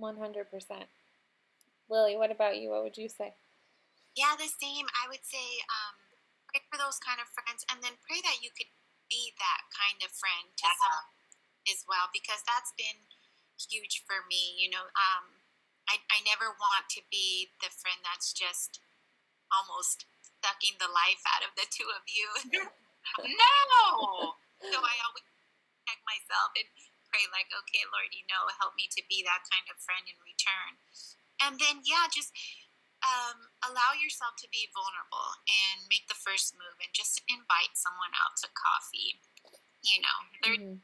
100%. 0.00 0.48
Lily, 1.92 2.16
what 2.16 2.32
about 2.32 2.56
you? 2.56 2.72
What 2.72 2.80
would 2.80 2.96
you 2.96 3.12
say? 3.12 3.36
Yeah, 4.16 4.32
the 4.40 4.48
same. 4.48 4.88
I 4.96 5.12
would 5.12 5.20
say 5.20 5.60
um, 5.68 6.00
pray 6.48 6.64
for 6.72 6.80
those 6.80 6.96
kind 6.96 7.20
of 7.20 7.28
friends 7.28 7.66
and 7.68 7.84
then 7.84 8.00
pray 8.08 8.24
that 8.24 8.40
you 8.40 8.48
could 8.48 8.72
be 9.12 9.36
that 9.36 9.68
kind 9.68 10.00
of 10.00 10.08
friend 10.16 10.48
to 10.48 10.64
uh-huh. 10.64 10.80
some 10.80 11.06
as 11.68 11.84
well 11.84 12.08
because 12.12 12.40
that's 12.48 12.72
been 12.78 13.04
huge 13.60 14.06
for 14.08 14.24
me. 14.24 14.56
You 14.56 14.72
know, 14.72 14.88
um, 14.96 15.44
I, 15.90 16.00
I 16.08 16.24
never 16.24 16.56
want 16.56 16.88
to 16.96 17.02
be 17.12 17.52
the 17.60 17.68
friend 17.68 18.00
that's 18.00 18.32
just 18.32 18.80
almost 19.52 20.08
sucking 20.44 20.76
the 20.76 20.92
life 20.92 21.24
out 21.32 21.40
of 21.40 21.56
the 21.56 21.64
two 21.72 21.88
of 21.88 22.04
you. 22.04 22.28
no. 22.60 23.88
so 24.60 24.76
I 24.76 24.94
always 25.08 25.24
check 25.88 26.04
myself 26.04 26.52
and 26.60 26.68
pray, 27.08 27.24
like, 27.32 27.48
okay, 27.48 27.88
Lord, 27.88 28.12
you 28.12 28.28
know, 28.28 28.44
help 28.60 28.76
me 28.76 28.92
to 28.92 29.00
be 29.08 29.24
that 29.24 29.48
kind 29.48 29.64
of 29.72 29.80
friend 29.80 30.04
in 30.04 30.20
return. 30.20 30.76
And 31.40 31.56
then, 31.56 31.80
yeah, 31.88 32.12
just 32.12 32.36
um, 33.00 33.48
allow 33.64 33.96
yourself 33.96 34.36
to 34.44 34.48
be 34.52 34.68
vulnerable 34.76 35.40
and 35.48 35.88
make 35.88 36.04
the 36.12 36.16
first 36.16 36.52
move 36.52 36.76
and 36.80 36.92
just 36.92 37.24
invite 37.24 37.76
someone 37.76 38.12
out 38.20 38.36
to 38.44 38.48
coffee. 38.52 39.20
You 39.84 40.00
know, 40.00 40.18
mm-hmm. 40.40 40.80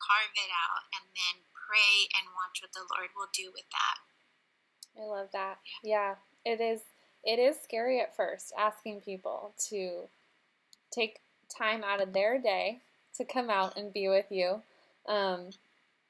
carve 0.00 0.34
it 0.36 0.52
out 0.52 0.88
and 0.96 1.04
then 1.12 1.44
pray 1.52 2.08
and 2.16 2.32
watch 2.32 2.64
what 2.64 2.72
the 2.72 2.88
Lord 2.88 3.12
will 3.12 3.28
do 3.36 3.52
with 3.52 3.68
that. 3.72 3.96
I 4.96 5.04
love 5.04 5.28
that. 5.36 5.60
Yeah, 5.84 6.16
it 6.48 6.64
is. 6.64 6.80
It 7.26 7.38
is 7.38 7.56
scary 7.62 8.00
at 8.00 8.16
first 8.16 8.52
asking 8.56 9.00
people 9.00 9.52
to 9.68 10.08
take 10.90 11.20
time 11.56 11.84
out 11.84 12.00
of 12.00 12.12
their 12.12 12.40
day 12.40 12.80
to 13.16 13.24
come 13.24 13.50
out 13.50 13.76
and 13.76 13.92
be 13.92 14.08
with 14.08 14.26
you. 14.30 14.62
Um, 15.08 15.50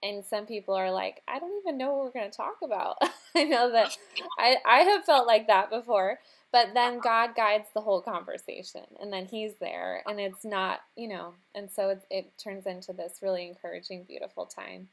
and 0.02 0.24
some 0.24 0.46
people 0.46 0.74
are 0.74 0.92
like, 0.92 1.22
I 1.26 1.38
don't 1.38 1.58
even 1.62 1.78
know 1.78 1.92
what 1.92 2.04
we're 2.04 2.20
going 2.20 2.30
to 2.30 2.36
talk 2.36 2.58
about. 2.62 2.98
I 3.34 3.44
know 3.44 3.72
that 3.72 3.96
I, 4.38 4.56
I 4.66 4.78
have 4.80 5.04
felt 5.04 5.26
like 5.26 5.46
that 5.46 5.70
before. 5.70 6.20
But 6.52 6.74
then 6.74 7.00
God 7.00 7.34
guides 7.34 7.68
the 7.74 7.80
whole 7.80 8.00
conversation, 8.00 8.84
and 9.00 9.12
then 9.12 9.26
He's 9.26 9.56
there, 9.60 10.02
and 10.06 10.18
it's 10.18 10.44
not, 10.44 10.80
you 10.96 11.08
know, 11.08 11.34
and 11.54 11.70
so 11.70 11.90
it, 11.90 12.06
it 12.08 12.32
turns 12.42 12.66
into 12.66 12.92
this 12.92 13.18
really 13.20 13.46
encouraging, 13.46 14.04
beautiful 14.04 14.46
time. 14.46 14.88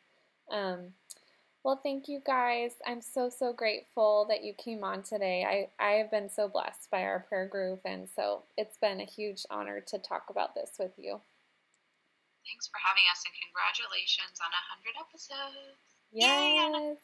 Um, 0.51 0.93
well, 1.63 1.80
thank 1.82 2.10
you 2.10 2.21
guys. 2.26 2.73
I'm 2.86 3.02
so, 3.02 3.30
so 3.30 3.54
grateful 3.54 4.26
that 4.30 4.43
you 4.43 4.54
came 4.54 4.84
on 4.84 5.02
today. 5.02 5.45
I, 5.80 5.84
I 5.84 5.93
have 5.93 6.12
been 6.12 6.30
so 6.30 6.49
blessed 6.49 6.91
by 6.91 7.04
our 7.04 7.26
prayer 7.30 7.47
group, 7.47 7.82
and 7.86 8.08
so 8.15 8.43
it's 8.58 8.78
been 8.78 8.99
a 8.99 9.06
huge 9.06 9.45
honor 9.49 9.80
to 9.88 9.97
talk 9.97 10.26
about 10.30 10.56
this 10.56 10.71
with 10.78 10.91
you. 10.97 11.21
Thanks 12.45 12.67
for 12.67 12.80
having 12.84 13.04
us, 13.12 13.23
and 13.23 13.34
congratulations 13.47 14.39
on 14.43 14.52
100 14.52 14.99
episodes. 14.99 15.80
Yes. 16.12 16.97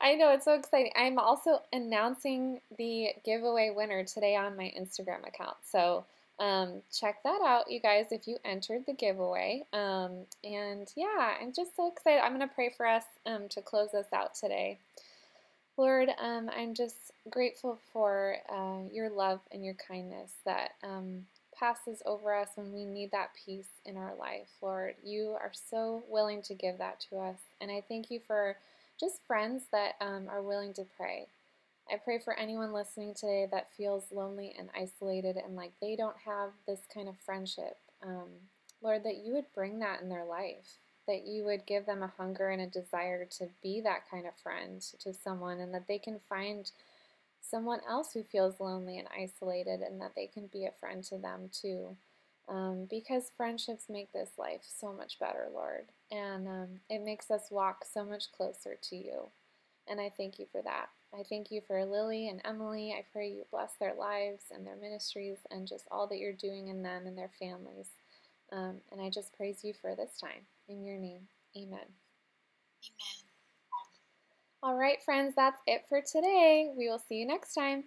I 0.00 0.14
know, 0.14 0.32
it's 0.32 0.44
so 0.44 0.54
exciting. 0.54 0.92
I'm 0.96 1.18
also 1.18 1.60
announcing 1.72 2.60
the 2.78 3.10
giveaway 3.24 3.70
winner 3.74 4.04
today 4.04 4.34
on 4.34 4.56
my 4.56 4.72
Instagram 4.78 5.26
account. 5.26 5.56
So 5.70 6.04
um, 6.38 6.82
check 6.92 7.22
that 7.22 7.40
out, 7.44 7.70
you 7.70 7.80
guys, 7.80 8.06
if 8.10 8.26
you 8.26 8.38
entered 8.44 8.86
the 8.86 8.92
giveaway. 8.92 9.64
Um, 9.72 10.26
and 10.42 10.88
yeah, 10.96 11.34
I'm 11.40 11.52
just 11.52 11.76
so 11.76 11.90
excited. 11.90 12.22
I'm 12.22 12.36
going 12.36 12.48
to 12.48 12.54
pray 12.54 12.72
for 12.76 12.86
us 12.86 13.04
um, 13.26 13.48
to 13.50 13.62
close 13.62 13.94
us 13.94 14.12
out 14.12 14.34
today. 14.34 14.78
Lord, 15.76 16.10
um, 16.20 16.50
I'm 16.56 16.74
just 16.74 17.12
grateful 17.30 17.78
for 17.92 18.36
uh, 18.48 18.88
your 18.92 19.10
love 19.10 19.40
and 19.50 19.64
your 19.64 19.74
kindness 19.74 20.30
that 20.44 20.72
um, 20.84 21.26
passes 21.58 22.02
over 22.06 22.34
us 22.34 22.50
when 22.54 22.72
we 22.72 22.84
need 22.84 23.10
that 23.10 23.30
peace 23.44 23.68
in 23.84 23.96
our 23.96 24.14
life. 24.14 24.48
Lord, 24.62 24.94
you 25.04 25.36
are 25.40 25.52
so 25.70 26.04
willing 26.08 26.42
to 26.42 26.54
give 26.54 26.78
that 26.78 27.00
to 27.10 27.18
us. 27.18 27.38
And 27.60 27.70
I 27.70 27.82
thank 27.88 28.10
you 28.10 28.20
for 28.24 28.56
just 29.00 29.20
friends 29.26 29.64
that 29.72 29.94
um, 30.00 30.28
are 30.30 30.42
willing 30.42 30.74
to 30.74 30.86
pray. 30.96 31.26
I 31.90 31.96
pray 31.96 32.18
for 32.18 32.38
anyone 32.38 32.72
listening 32.72 33.14
today 33.14 33.46
that 33.50 33.72
feels 33.76 34.04
lonely 34.10 34.54
and 34.58 34.70
isolated 34.74 35.36
and 35.36 35.54
like 35.54 35.72
they 35.80 35.96
don't 35.96 36.16
have 36.24 36.50
this 36.66 36.80
kind 36.92 37.08
of 37.08 37.16
friendship. 37.24 37.76
Um, 38.02 38.28
Lord, 38.82 39.04
that 39.04 39.24
you 39.24 39.34
would 39.34 39.52
bring 39.54 39.78
that 39.80 40.00
in 40.00 40.08
their 40.08 40.24
life, 40.24 40.78
that 41.06 41.26
you 41.26 41.44
would 41.44 41.66
give 41.66 41.86
them 41.86 42.02
a 42.02 42.12
hunger 42.16 42.48
and 42.48 42.62
a 42.62 42.66
desire 42.66 43.26
to 43.38 43.48
be 43.62 43.80
that 43.82 44.08
kind 44.10 44.26
of 44.26 44.36
friend 44.42 44.80
to 45.00 45.12
someone, 45.12 45.60
and 45.60 45.74
that 45.74 45.86
they 45.86 45.98
can 45.98 46.20
find 46.28 46.70
someone 47.40 47.80
else 47.88 48.12
who 48.12 48.22
feels 48.22 48.60
lonely 48.60 48.98
and 48.98 49.08
isolated 49.16 49.80
and 49.80 50.00
that 50.00 50.12
they 50.16 50.26
can 50.26 50.46
be 50.46 50.64
a 50.64 50.72
friend 50.80 51.04
to 51.04 51.18
them 51.18 51.50
too. 51.52 51.96
Um, 52.48 52.86
because 52.90 53.30
friendships 53.36 53.88
make 53.88 54.12
this 54.12 54.30
life 54.36 54.60
so 54.62 54.92
much 54.92 55.18
better, 55.18 55.48
Lord. 55.52 55.86
And 56.10 56.46
um, 56.46 56.68
it 56.90 57.02
makes 57.02 57.30
us 57.30 57.50
walk 57.50 57.84
so 57.90 58.04
much 58.04 58.32
closer 58.32 58.76
to 58.90 58.96
you. 58.96 59.28
And 59.88 60.00
I 60.00 60.10
thank 60.14 60.38
you 60.38 60.46
for 60.50 60.60
that. 60.62 60.88
I 61.18 61.22
thank 61.22 61.50
you 61.50 61.60
for 61.66 61.84
Lily 61.84 62.28
and 62.28 62.40
Emily. 62.44 62.92
I 62.92 63.04
pray 63.12 63.28
you 63.28 63.44
bless 63.50 63.74
their 63.78 63.94
lives 63.94 64.44
and 64.50 64.66
their 64.66 64.76
ministries 64.76 65.38
and 65.50 65.68
just 65.68 65.86
all 65.90 66.08
that 66.08 66.18
you're 66.18 66.32
doing 66.32 66.68
in 66.68 66.82
them 66.82 67.06
and 67.06 67.16
their 67.16 67.30
families. 67.38 67.86
Um, 68.52 68.80
and 68.90 69.00
I 69.00 69.10
just 69.10 69.36
praise 69.36 69.62
you 69.62 69.74
for 69.80 69.94
this 69.94 70.18
time. 70.20 70.46
In 70.68 70.82
your 70.82 70.98
name, 70.98 71.28
amen. 71.56 71.78
Amen. 71.78 71.86
All 74.62 74.76
right, 74.76 74.98
friends, 75.04 75.34
that's 75.36 75.60
it 75.66 75.82
for 75.88 76.00
today. 76.00 76.72
We 76.76 76.88
will 76.88 76.98
see 76.98 77.16
you 77.16 77.26
next 77.26 77.54
time. 77.54 77.84